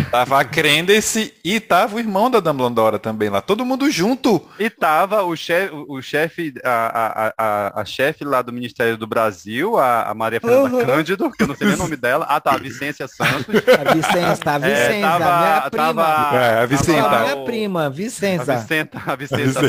Tava 0.10 0.40
a 0.40 0.46
Crendice 0.46 1.34
e 1.44 1.60
tava 1.60 1.98
o 1.98 2.00
irmão 2.00 2.32
da 2.32 2.40
Dumbledore 2.40 2.98
também 3.00 3.30
lá, 3.30 3.42
todo 3.42 3.66
mundo 3.66 3.92
junto. 3.92 4.42
E 4.58 4.70
tava 4.70 5.24
o 5.24 5.36
chefe, 5.36 5.76
o 5.76 6.02
chefe, 6.02 6.54
a, 6.64 6.70
a, 6.70 7.34
a, 7.38 7.82
a 7.82 7.86
chefe 7.86 8.24
lá 8.24 8.42
do 8.42 8.54
Ministério 8.54 8.98
do 8.98 9.06
Brasil, 9.06 9.78
a, 9.78 10.04
a 10.04 10.14
Maria 10.14 10.40
Fernanda 10.40 10.78
uhum. 10.78 10.86
Cândido, 10.86 11.30
que 11.32 11.44
eu 11.44 11.48
não 11.48 11.56
sei 11.56 11.68
nem 11.68 11.76
o 11.76 11.80
nome 11.80 11.98
dela. 11.98 12.26
Ah, 12.30 12.40
tá, 12.40 12.54
a 12.54 12.58
Vicência 12.58 13.10
Santos. 13.10 13.56
A 13.56 13.94
Vicência, 13.94 14.38
tá, 14.38 14.56
a 14.56 14.58
Vicência, 14.58 14.94
é, 14.94 15.02
tava, 15.02 15.38
minha 15.40 15.62
prima. 15.70 15.94
Tava, 15.94 16.38
é, 16.38 16.60
a 16.60 16.66
Vicenta. 16.66 17.10
Tava, 17.10 17.24
minha 17.24 17.46
prima, 17.46 17.90
Vicência. 17.90 18.54
A 18.54 18.58
Vicenta, 18.58 19.02
a 19.06 19.16
Vicenta. 19.18 19.62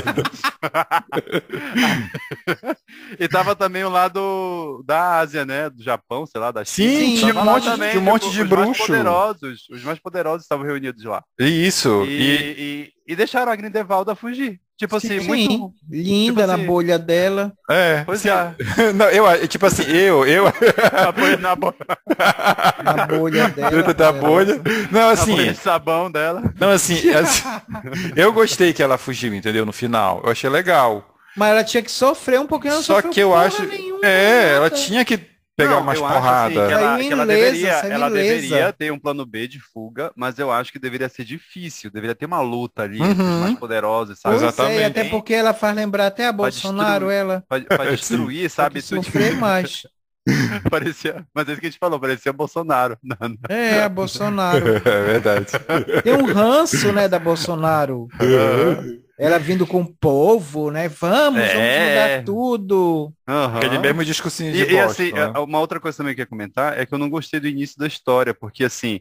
e 3.19 3.27
tava 3.27 3.57
também 3.57 3.83
o 3.83 3.91
lado 3.91 4.85
da 4.87 5.19
Ásia, 5.19 5.45
né, 5.45 5.69
do 5.71 5.83
Japão, 5.83 6.25
sei 6.25 6.41
lá, 6.41 6.53
da 6.53 6.65
China. 6.65 6.89
Sim, 6.89 7.17
tinha 7.17 7.35
um 7.35 7.45
monte, 7.45 7.65
também, 7.65 7.99
um 7.99 8.03
monte 8.03 8.31
de 8.31 8.45
bruxo. 8.45 8.71
Os 8.71 8.89
mais 8.89 9.03
poderosos, 9.03 9.69
os 9.71 9.83
mais 9.83 9.99
poderosos 10.05 10.43
estavam 10.43 10.67
reunidos 10.67 11.03
lá. 11.03 11.25
Isso. 11.39 12.05
E, 12.05 12.11
e... 12.11 12.93
e, 13.09 13.13
e 13.13 13.17
deixaram 13.17 13.51
a 13.51 13.57
Grindelwalda 13.57 14.15
fugir. 14.15 14.61
Tipo 14.77 14.97
assim, 14.97 15.21
sim, 15.21 15.27
muito. 15.27 15.73
Linda 15.89 16.43
tipo 16.43 16.47
na 16.49 16.55
assim... 16.55 16.67
bolha 16.67 16.99
dela. 16.99 17.53
É. 17.71 18.03
Pois 18.05 18.21
sim. 18.21 18.29
é. 18.29 18.55
Não, 18.93 19.09
eu, 19.09 19.49
tipo 19.49 19.65
assim, 19.67 19.85
eu, 19.85 20.27
eu. 20.27 20.45
na, 20.93 21.13
bolha, 21.13 21.37
na, 21.37 21.57
bo... 21.57 21.75
na 22.83 23.07
bolha 23.07 23.49
dela. 23.55 23.71
Dentro 23.71 23.95
da 23.95 24.13
bolha. 24.13 24.61
Não, 24.91 25.11
assim. 25.11 25.31
Na 25.31 25.37
bolha 25.37 25.53
de 25.53 25.59
sabão 25.59 26.11
dela. 26.11 26.43
Não, 26.59 26.71
assim, 26.71 27.09
assim. 27.11 27.45
eu 28.17 28.33
gostei 28.33 28.73
que 28.73 28.83
ela 28.83 28.99
fugiu, 28.99 29.33
entendeu? 29.33 29.65
No 29.65 29.73
final. 29.73 30.21
Eu 30.25 30.33
achei 30.33 30.51
legal. 30.51 31.09
Mas 31.37 31.51
ela 31.51 31.65
tinha 31.65 31.83
que 31.83 31.91
sofrer 31.91 32.41
um 32.41 32.47
pouquinho. 32.47 32.75
Só 32.83 33.01
que 33.01 33.21
eu 33.21 33.35
acho. 33.35 33.65
Nenhuma, 33.65 34.01
é, 34.05 34.55
ela 34.57 34.71
tinha 34.71 35.05
que 35.05 35.34
pegar 35.57 35.71
não, 35.71 35.83
umas 35.83 35.99
porradas. 35.99 36.57
Assim, 36.59 36.73
ela, 36.73 36.99
que 36.99 37.13
ela, 37.13 37.27
deveria, 37.27 37.73
ela 37.73 38.11
deveria 38.11 38.73
ter 38.73 38.93
um 38.93 38.99
plano 38.99 39.25
B 39.25 39.47
de 39.47 39.61
fuga, 39.61 40.13
mas 40.17 40.39
eu 40.39 40.51
acho 40.51 40.73
que 40.73 40.79
deveria 40.79 41.09
ser 41.09 41.25
difícil, 41.25 41.91
deveria 41.91 42.15
ter 42.15 42.27
uma 42.27 42.41
luta 42.41 42.83
ali 42.83 43.01
uhum. 43.01 43.41
mais 43.41 43.59
poderosa, 43.59 44.15
sabe? 44.15 44.37
Exatamente. 44.37 44.83
É, 44.83 44.87
até 44.87 45.05
porque 45.05 45.35
ela 45.35 45.55
faz 45.55 45.75
lembrar 45.75 46.07
até 46.07 46.27
a 46.27 46.33
Bolsonaro, 46.33 47.11
ela. 47.11 47.45
Para 47.49 47.91
destruir, 47.91 48.51
sabe? 48.51 48.81
Sofrer 48.83 49.37
mais. 49.37 49.83
parecia, 50.71 51.27
mas 51.35 51.47
é 51.49 51.53
isso 51.53 51.61
que 51.61 51.67
a 51.67 51.71
gente 51.71 51.79
falou, 51.79 52.01
parecia 52.01 52.33
Bolsonaro. 52.33 52.99
É, 53.49 53.83
a 53.83 53.89
Bolsonaro. 53.89 54.65
É 54.85 55.03
verdade. 55.03 55.47
Tem 56.03 56.15
um 56.15 56.25
ranço, 56.25 56.93
né, 56.93 57.09
da 57.09 57.19
Bolsonaro. 57.19 58.09
Uhum. 58.21 59.04
Ela 59.19 59.39
vindo 59.39 59.67
com 59.67 59.81
o 59.81 59.95
povo, 59.95 60.71
né? 60.71 60.89
Vamos, 60.89 61.41
é. 61.41 61.55
vamos 61.55 61.89
mudar 61.89 62.25
tudo. 62.25 63.13
Uhum. 63.29 63.57
Aquele 63.57 63.79
mesmo 63.79 64.05
discursinho 64.05 64.53
de 64.53 64.63
E, 64.63 64.65
bosta, 64.65 65.03
e 65.05 65.07
assim, 65.07 65.13
né? 65.13 65.39
uma 65.39 65.61
outra 65.61 65.79
coisa 65.79 65.97
também 65.97 66.15
que 66.15 66.21
eu 66.21 66.25
ia 66.25 66.29
comentar 66.29 66.79
é 66.79 66.85
que 66.85 66.93
eu 66.93 66.99
não 66.99 67.09
gostei 67.09 67.39
do 67.39 67.47
início 67.47 67.79
da 67.79 67.87
história, 67.87 68.35
porque 68.35 68.65
assim, 68.65 69.01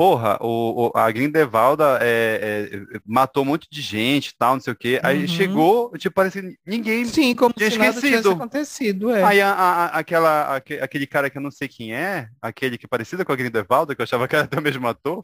porra, 0.00 0.38
o, 0.40 0.86
o 0.86 0.98
a 0.98 1.10
Grindelwalda 1.10 1.98
é, 2.00 2.70
é, 2.72 2.98
matou 3.04 3.42
um 3.42 3.46
monte 3.46 3.68
de 3.70 3.82
gente 3.82 4.34
tal, 4.38 4.54
não 4.54 4.60
sei 4.60 4.72
o 4.72 4.76
quê. 4.76 4.98
Aí 5.02 5.20
uhum. 5.20 5.28
chegou, 5.28 5.92
tipo, 5.98 6.14
parece 6.14 6.40
que 6.40 6.56
ninguém 6.64 7.04
Sim, 7.04 7.34
como 7.34 7.52
tinha 7.52 7.70
se 7.70 7.76
esquecido. 7.78 8.30
acontecido, 8.30 9.10
é. 9.10 9.22
Aí 9.22 9.42
a, 9.42 9.52
a, 9.52 9.86
aquela, 9.98 10.56
aquele 10.56 11.06
cara 11.06 11.28
que 11.28 11.36
eu 11.36 11.42
não 11.42 11.50
sei 11.50 11.68
quem 11.68 11.94
é, 11.94 12.28
aquele 12.40 12.78
que 12.78 12.86
é 12.86 12.88
parecido 12.88 13.26
com 13.26 13.32
a 13.32 13.36
Grindelwalda, 13.36 13.94
que 13.94 14.00
eu 14.00 14.04
achava 14.04 14.26
que 14.26 14.34
era 14.34 14.46
até 14.46 14.58
o 14.58 14.62
mesmo 14.62 14.88
ator, 14.88 15.22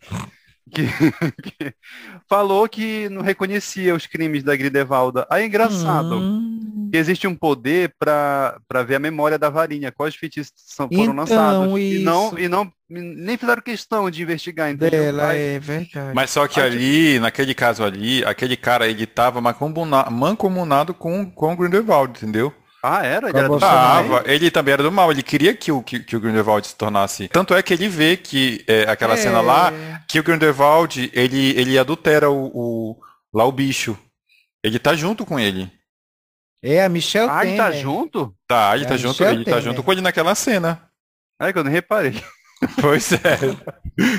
que, 0.71 0.83
que, 1.43 1.75
falou 2.29 2.69
que 2.69 3.09
não 3.09 3.23
reconhecia 3.23 3.95
os 3.95 4.07
crimes 4.07 4.43
da 4.43 4.57
Gridevalda. 4.57 5.27
Aí 5.31 5.43
é 5.43 5.47
engraçado 5.47 6.17
hum. 6.17 6.89
que 6.91 6.99
existe 6.99 7.27
um 7.27 7.35
poder 7.35 7.95
para 7.99 8.83
ver 8.87 8.97
a 8.97 9.01
memória 9.01 9.39
da 9.39 9.49
varinha, 9.49 9.93
quais 9.93 10.15
feitiços 10.15 10.53
são, 10.57 10.89
foram 10.89 11.03
então, 11.03 11.17
lançados. 11.17 11.79
Isso. 11.79 11.79
E 11.79 11.99
não, 12.05 12.39
e 12.39 12.49
não 12.49 12.73
nem 12.89 13.37
fizeram 13.37 13.63
questão 13.63 14.11
de 14.11 14.23
investigar, 14.23 14.71
entendeu? 14.71 15.01
Dela, 15.01 15.35
é 15.35 15.59
verdade. 15.59 16.15
Mas 16.15 16.31
só 16.31 16.47
que 16.47 16.61
ali, 16.61 17.19
naquele 17.19 17.55
caso 17.55 17.83
ali, 17.83 18.25
aquele 18.25 18.57
cara 18.57 18.89
ele 18.89 19.07
tava 19.07 19.41
mancomunado 19.41 20.95
com, 20.95 21.29
com 21.31 21.53
o 21.53 21.57
Grindelwald, 21.57 22.17
entendeu? 22.17 22.53
Ah, 22.89 23.05
era? 23.05 23.29
Ele, 23.29 23.39
era 23.39 23.59
Tava. 23.59 24.23
ele 24.27 24.49
também 24.49 24.73
era 24.73 24.83
do 24.83 24.93
mal, 24.93 25.11
ele 25.11 25.23
queria 25.23 25.53
que 25.57 25.73
o, 25.73 25.83
que, 25.83 25.99
que 25.99 26.15
o 26.15 26.21
Grindelwald 26.21 26.65
se 26.65 26.77
tornasse. 26.77 27.27
Tanto 27.27 27.53
é 27.53 27.61
que 27.61 27.75
ele 27.75 27.89
vê 27.89 28.17
que 28.17 28.65
é, 28.69 28.83
aquela 28.83 29.15
é. 29.15 29.17
cena 29.17 29.41
lá, 29.41 29.73
que 30.07 30.21
o 30.21 30.23
Grindelwald, 30.23 31.11
ele, 31.13 31.51
ele 31.59 31.77
adultera 31.77 32.31
o, 32.31 32.47
o, 32.55 32.97
lá 33.35 33.45
o 33.45 33.51
bicho. 33.51 33.99
Ele 34.63 34.79
tá 34.79 34.95
junto 34.95 35.27
com 35.27 35.39
ele. 35.39 35.69
É, 36.63 36.85
a 36.85 36.89
Michelle 36.89 37.29
Ah, 37.29 37.45
ele 37.45 37.57
tá 37.57 37.73
junto? 37.73 38.33
Tá, 38.47 38.77
ele 38.77 38.85
é, 38.85 38.89
tá 38.89 38.97
junto, 38.97 39.25
ele 39.25 39.45
tá 39.45 39.61
junto 39.61 39.83
com 39.83 39.93
ele 39.93 40.01
naquela 40.01 40.35
cena. 40.37 40.81
É 41.41 41.53
que 41.53 41.59
eu 41.59 41.65
não 41.65 41.71
reparei. 41.71 42.15
Pois 42.81 43.13
é. 43.13 43.19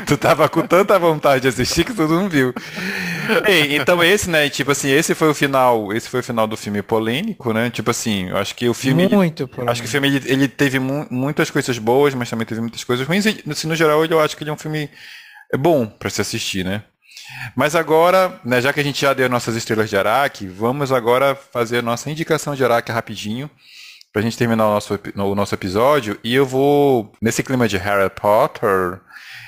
tu 0.05 0.15
tava 0.15 0.47
com 0.47 0.61
tanta 0.61 0.99
vontade 0.99 1.41
de 1.41 1.47
assistir 1.47 1.83
que 1.83 1.93
tu 1.93 2.07
não 2.07 2.29
viu. 2.29 2.53
Ei, 3.47 3.75
então 3.75 4.03
esse, 4.03 4.29
né, 4.29 4.49
tipo 4.49 4.71
assim, 4.71 4.89
esse 4.89 5.15
foi 5.15 5.29
o 5.29 5.33
final, 5.33 5.93
esse 5.93 6.09
foi 6.09 6.19
o 6.19 6.23
final 6.23 6.47
do 6.47 6.57
filme 6.57 6.81
polêmico, 6.81 7.53
né? 7.53 7.69
Tipo 7.69 7.91
assim, 7.91 8.29
eu 8.29 8.37
acho 8.37 8.55
que 8.55 8.67
o 8.67 8.73
filme 8.73 9.07
muito 9.07 9.47
polêmico. 9.47 9.71
Acho 9.71 9.81
que 9.81 9.87
o 9.87 9.91
filme 9.91 10.07
ele, 10.07 10.21
ele 10.25 10.47
teve 10.47 10.79
mu 10.79 11.05
muitas 11.09 11.49
coisas 11.49 11.77
boas, 11.77 12.13
mas 12.13 12.29
também 12.29 12.45
teve 12.45 12.61
muitas 12.61 12.83
coisas 12.83 13.07
ruins, 13.07 13.25
e 13.25 13.43
assim, 13.49 13.67
no 13.67 13.75
geral 13.75 14.03
eu 14.05 14.19
acho 14.19 14.35
que 14.35 14.43
ele 14.43 14.49
é 14.49 14.53
um 14.53 14.57
filme 14.57 14.89
bom 15.57 15.85
para 15.85 16.09
se 16.09 16.21
assistir, 16.21 16.63
né? 16.65 16.83
Mas 17.55 17.75
agora, 17.75 18.39
né, 18.43 18.61
já 18.61 18.71
que 18.71 18.79
a 18.79 18.83
gente 18.83 19.01
já 19.01 19.13
deu 19.13 19.29
nossas 19.29 19.55
estrelas 19.55 19.89
de 19.89 19.97
Araque, 19.97 20.47
vamos 20.47 20.91
agora 20.91 21.35
fazer 21.35 21.79
a 21.79 21.81
nossa 21.81 22.09
indicação 22.09 22.55
de 22.55 22.63
Araque 22.63 22.91
rapidinho 22.91 23.49
pra 24.13 24.21
gente 24.21 24.37
terminar 24.37 24.67
o 24.67 24.73
nosso, 24.73 24.99
o 25.15 25.35
nosso 25.35 25.53
episódio, 25.53 26.17
e 26.23 26.33
eu 26.33 26.45
vou, 26.45 27.11
nesse 27.21 27.43
clima 27.43 27.67
de 27.67 27.77
Harry 27.77 28.09
Potter, 28.09 28.99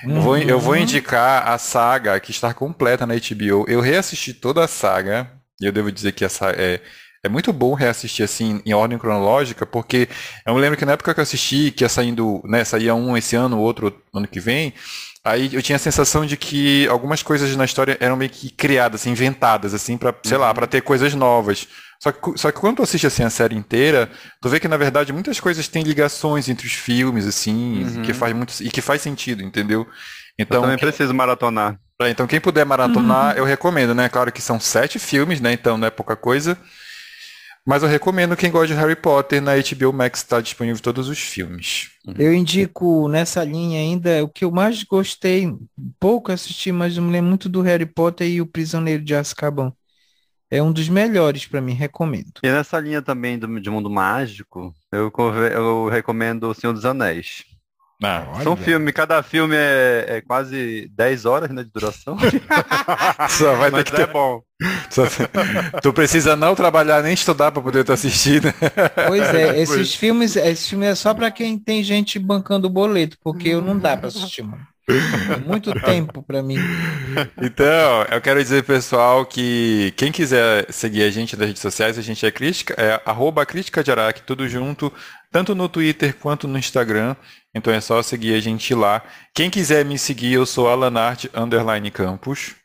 uhum. 0.04 0.16
eu, 0.16 0.22
vou, 0.22 0.38
eu 0.38 0.60
vou 0.60 0.74
uhum. 0.74 0.82
indicar 0.82 1.48
a 1.48 1.58
saga 1.58 2.20
que 2.20 2.32
está 2.32 2.54
completa 2.54 3.06
na 3.06 3.16
HBO. 3.16 3.66
Eu 3.68 3.82
reassisti 3.82 4.34
toda 4.34 4.64
a 4.64 4.68
saga, 4.68 5.32
e 5.62 5.66
eu 5.66 5.72
devo 5.72 5.92
dizer 5.92 6.12
que 6.14 6.24
essa 6.24 6.52
é, 6.52 6.82
é 7.24 7.30
muito 7.30 7.52
bom 7.52 7.74
reassistir 7.74 8.24
assim 8.24 8.62
em 8.66 8.74
ordem 8.74 8.98
cronológica, 8.98 9.66
porque 9.66 10.08
eu 10.46 10.54
me 10.54 10.62
lembro 10.62 10.78
que 10.78 10.86
na 10.86 10.94
época 10.94 11.14
que 11.14 11.20
eu 11.20 11.24
assisti, 11.24 11.72
que 11.72 11.84
ia 11.84 11.90
saindo, 11.90 12.42
né, 12.46 12.64
saía 12.64 12.96
um 12.96 13.18
esse 13.18 13.36
ano, 13.36 13.60
outro 13.60 13.94
ano 14.14 14.28
que 14.28 14.40
vem, 14.40 14.74
aí 15.24 15.50
eu 15.54 15.62
tinha 15.62 15.76
a 15.76 15.80
sensação 15.80 16.26
de 16.26 16.38
que 16.38 16.88
algumas 16.88 17.22
coisas 17.22 17.54
na 17.56 17.66
história 17.66 17.98
eram 18.00 18.16
meio 18.16 18.32
que 18.32 18.50
criadas, 18.50 19.06
inventadas, 19.06 19.74
assim, 19.74 19.98
para, 19.98 20.16
sei 20.24 20.38
uhum. 20.38 20.44
lá, 20.44 20.54
para 20.54 20.68
ter 20.68 20.82
coisas 20.82 21.14
novas. 21.14 21.68
Só 22.02 22.14
que, 22.14 22.38
só 22.38 22.52
que 22.52 22.60
quando 22.60 22.78
tu 22.78 22.84
assiste 22.84 23.06
assim 23.06 23.24
a 23.24 23.30
série 23.30 23.56
inteira, 23.56 24.10
tu 24.42 24.48
vê 24.48 24.60
que 24.60 24.70
na 24.70 24.78
verdade 24.78 25.12
muitas 25.12 25.40
coisas 25.40 25.68
têm 25.68 25.84
ligações 25.84 26.48
entre 26.48 26.66
os 26.66 26.74
filmes, 26.74 27.28
assim, 27.28 27.84
uhum. 27.84 28.02
que 28.04 28.14
faz 28.14 28.34
muito 28.34 28.54
e 28.62 28.70
que 28.70 28.82
faz 28.82 29.02
sentido, 29.02 29.44
entendeu? 29.44 29.86
Então 30.38 30.58
eu 30.58 30.62
também 30.62 30.78
quem... 30.78 30.88
preciso 30.88 31.14
maratonar. 31.14 31.78
É, 32.02 32.10
então 32.10 32.26
quem 32.26 32.40
puder 32.40 32.66
maratonar, 32.66 33.34
uhum. 33.34 33.40
eu 33.40 33.44
recomendo, 33.44 33.94
né? 33.94 34.08
Claro 34.08 34.32
que 34.32 34.42
são 34.42 34.58
sete 34.60 34.98
filmes, 34.98 35.42
né? 35.42 35.52
Então 35.52 35.78
não 35.78 35.88
é 35.88 35.92
pouca 35.92 36.16
coisa. 36.16 36.58
Mas 37.68 37.84
eu 37.84 37.90
recomendo 37.90 38.38
quem 38.38 38.50
gosta 38.50 38.74
de 38.74 38.80
Harry 38.80 38.96
Potter, 38.96 39.42
na 39.42 39.52
HBO 39.56 39.94
Max 39.94 40.22
está 40.22 40.40
disponível 40.40 40.82
todos 40.82 41.10
os 41.10 41.20
filmes. 41.20 41.92
Eu 42.18 42.34
indico 42.34 43.08
nessa 43.10 43.44
linha 43.44 43.80
ainda 43.80 44.24
o 44.24 44.30
que 44.30 44.46
eu 44.46 44.50
mais 44.50 44.82
gostei, 44.84 45.54
pouco 46.00 46.32
assisti, 46.32 46.72
mas 46.72 46.96
eu 46.96 47.04
me 47.04 47.12
lembro 47.12 47.30
muito 47.30 47.50
do 47.50 47.62
Harry 47.62 47.86
Potter 47.86 48.28
e 48.28 48.42
o 48.42 48.48
Prisioneiro 48.48 49.04
de 49.04 49.14
Azkaban. 49.14 49.72
É 50.52 50.62
um 50.64 50.72
dos 50.72 50.90
melhores 50.90 51.46
para 51.46 51.62
mim, 51.62 51.74
recomendo. 51.74 52.40
E 52.44 52.48
nessa 52.48 52.80
linha 52.80 53.02
também 53.02 53.38
do, 53.38 53.60
de 53.60 53.70
mundo 53.70 53.90
mágico, 53.90 54.74
eu, 54.92 55.12
eu 55.54 55.88
recomendo 55.88 56.50
O 56.50 56.54
Senhor 56.54 56.74
dos 56.74 56.86
Anéis. 56.86 57.44
Ah, 58.02 58.26
São 58.44 58.56
filmes, 58.56 58.94
cada 58.94 59.22
filme 59.22 59.56
é, 59.58 60.06
é, 60.08 60.22
quase 60.22 60.90
10 60.96 61.26
horas 61.26 61.50
né, 61.50 61.64
de 61.64 61.70
duração. 61.70 62.18
Só 63.30 63.56
vai 63.56 63.70
ter 63.72 63.84
que 63.84 63.92
ter... 63.92 64.04
é 64.04 64.08
bom. 64.08 64.42
Só... 64.90 65.04
tu 65.82 65.92
precisa 65.92 66.34
não 66.34 66.56
trabalhar 66.56 67.04
nem 67.04 67.14
estudar 67.14 67.52
para 67.52 67.62
poder 67.62 67.82
estar 67.82 67.96
assistindo. 67.96 68.46
Né? 68.46 68.54
Pois 69.06 69.24
é, 69.36 69.60
esses 69.60 69.94
filmes, 69.94 70.38
esse 70.38 70.70
filme 70.70 70.86
é 70.86 70.96
só 70.96 71.14
para 71.14 71.30
quem 71.30 71.60
tem 71.60 71.84
gente 71.84 72.18
bancando 72.18 72.68
o 72.68 72.72
boleto, 72.72 73.18
porque 73.22 73.50
eu 73.50 73.62
não 73.62 73.78
dá 73.78 73.98
para 73.98 74.08
assistir, 74.08 74.44
mano. 74.44 74.66
É 75.32 75.38
muito 75.38 75.74
tempo 75.82 76.24
para 76.24 76.42
mim. 76.42 76.58
Então, 77.42 78.04
eu 78.12 78.22
quero 78.22 78.42
dizer, 78.42 78.64
pessoal, 78.64 79.26
que 79.26 79.94
quem 79.96 80.12
quiser 80.12 80.72
seguir 80.72 81.04
a 81.04 81.12
gente 81.12 81.38
nas 81.38 81.48
redes 81.48 81.62
sociais, 81.62 81.98
a 81.98 82.02
gente 82.02 82.26
é 82.26 82.32
crítica, 82.32 82.74
é 82.78 83.02
arroba 83.06 83.46
crítica 83.46 83.84
de 83.84 83.92
Araque, 83.92 84.24
tudo 84.24 84.48
junto, 84.48 84.92
tanto 85.32 85.54
no 85.54 85.70
Twitter 85.70 86.16
quanto 86.16 86.48
no 86.48 86.58
Instagram. 86.58 87.16
Então 87.54 87.74
é 87.74 87.82
só 87.82 88.02
seguir 88.02 88.36
a 88.36 88.40
gente 88.40 88.74
lá. 88.74 89.04
Quem 89.34 89.50
quiser 89.50 89.86
me 89.86 89.98
seguir, 89.98 90.34
eu 90.34 90.46
sou 90.46 90.70
Alanart 90.70 91.26
Underline 91.34 91.90
Campos. 91.92 92.56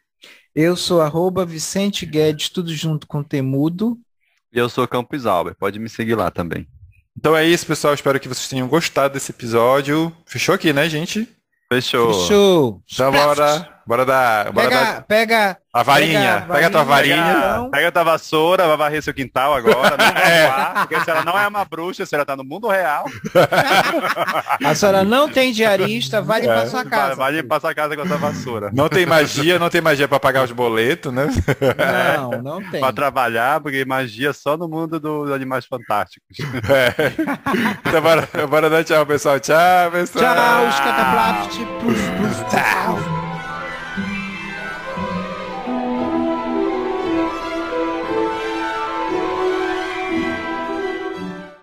Eu 0.54 0.76
sou 0.76 1.00
arroba 1.00 1.44
Vicente 1.44 2.06
Guedes, 2.06 2.48
tudo 2.48 2.72
junto 2.74 3.06
com 3.06 3.22
Temudo. 3.22 3.98
E 4.52 4.58
eu 4.58 4.68
sou 4.68 4.86
Campos 4.86 5.26
Alber, 5.26 5.54
pode 5.54 5.78
me 5.78 5.88
seguir 5.88 6.14
lá 6.14 6.30
também. 6.30 6.66
Então 7.16 7.36
é 7.36 7.44
isso, 7.44 7.66
pessoal. 7.66 7.94
Espero 7.94 8.20
que 8.20 8.28
vocês 8.28 8.48
tenham 8.48 8.68
gostado 8.68 9.14
desse 9.14 9.30
episódio. 9.30 10.12
Fechou 10.26 10.54
aqui, 10.54 10.72
né, 10.72 10.88
gente? 10.88 11.28
Fechou. 11.72 12.12
Fechou. 12.12 12.82
Então 12.92 13.10
bora, 13.12 13.73
bora 13.86 14.04
dar. 14.04 14.52
Bora 14.52 14.68
pega, 14.68 14.84
dar 14.84 15.02
pega 15.02 15.58
a 15.74 15.82
varinha. 15.82 16.40
Pega, 16.42 16.54
pega 16.54 16.66
a 16.68 16.70
tua 16.70 16.84
varinha. 16.84 17.16
Pega, 17.16 17.70
pega 17.70 17.88
a 17.88 17.92
tua 17.92 18.04
vassoura, 18.04 18.68
vai 18.68 18.76
varrer 18.76 19.02
seu 19.02 19.12
quintal 19.12 19.54
agora. 19.54 19.96
Não 19.96 20.06
vai 20.14 20.32
é. 20.32 20.50
porque 20.80 21.00
se 21.00 21.10
ela 21.10 21.24
não 21.24 21.36
é 21.36 21.48
uma 21.48 21.64
bruxa, 21.64 22.04
a 22.04 22.06
senhora 22.06 22.24
tá 22.24 22.36
no 22.36 22.44
mundo 22.44 22.68
real. 22.68 23.06
a 24.64 24.74
senhora 24.74 25.02
não 25.02 25.28
tem 25.28 25.52
diarista, 25.52 26.22
vai 26.22 26.42
limpar 26.42 26.62
é. 26.62 26.66
sua 26.66 26.84
casa. 26.84 27.16
Vai, 27.16 27.32
vai 27.32 27.42
limpar 27.42 27.60
sua 27.60 27.74
casa 27.74 27.96
com 27.96 28.02
a 28.02 28.06
tua 28.06 28.18
vassoura. 28.18 28.70
Não 28.72 28.88
tem 28.88 29.04
magia, 29.04 29.58
não 29.58 29.68
tem 29.68 29.80
magia 29.80 30.06
para 30.06 30.20
pagar 30.20 30.44
os 30.44 30.52
boletos, 30.52 31.12
né? 31.12 31.26
Não, 32.16 32.42
não 32.42 32.62
tem. 32.70 32.80
Para 32.80 32.92
trabalhar, 32.92 33.60
porque 33.60 33.84
magia 33.84 34.32
só 34.32 34.56
no 34.56 34.68
mundo 34.68 35.00
dos 35.00 35.32
animais 35.32 35.66
fantásticos. 35.66 36.38
É. 36.70 37.12
Então 37.84 38.00
bora, 38.00 38.28
bora 38.48 38.70
dar 38.70 38.84
tchau, 38.84 39.04
pessoal. 39.04 39.40
Tchau, 39.40 39.90
pessoal. 39.90 40.34
Tchau, 40.34 40.68
os 40.68 40.78
cataplaft. 40.78 41.58
Tchau. 42.50 43.13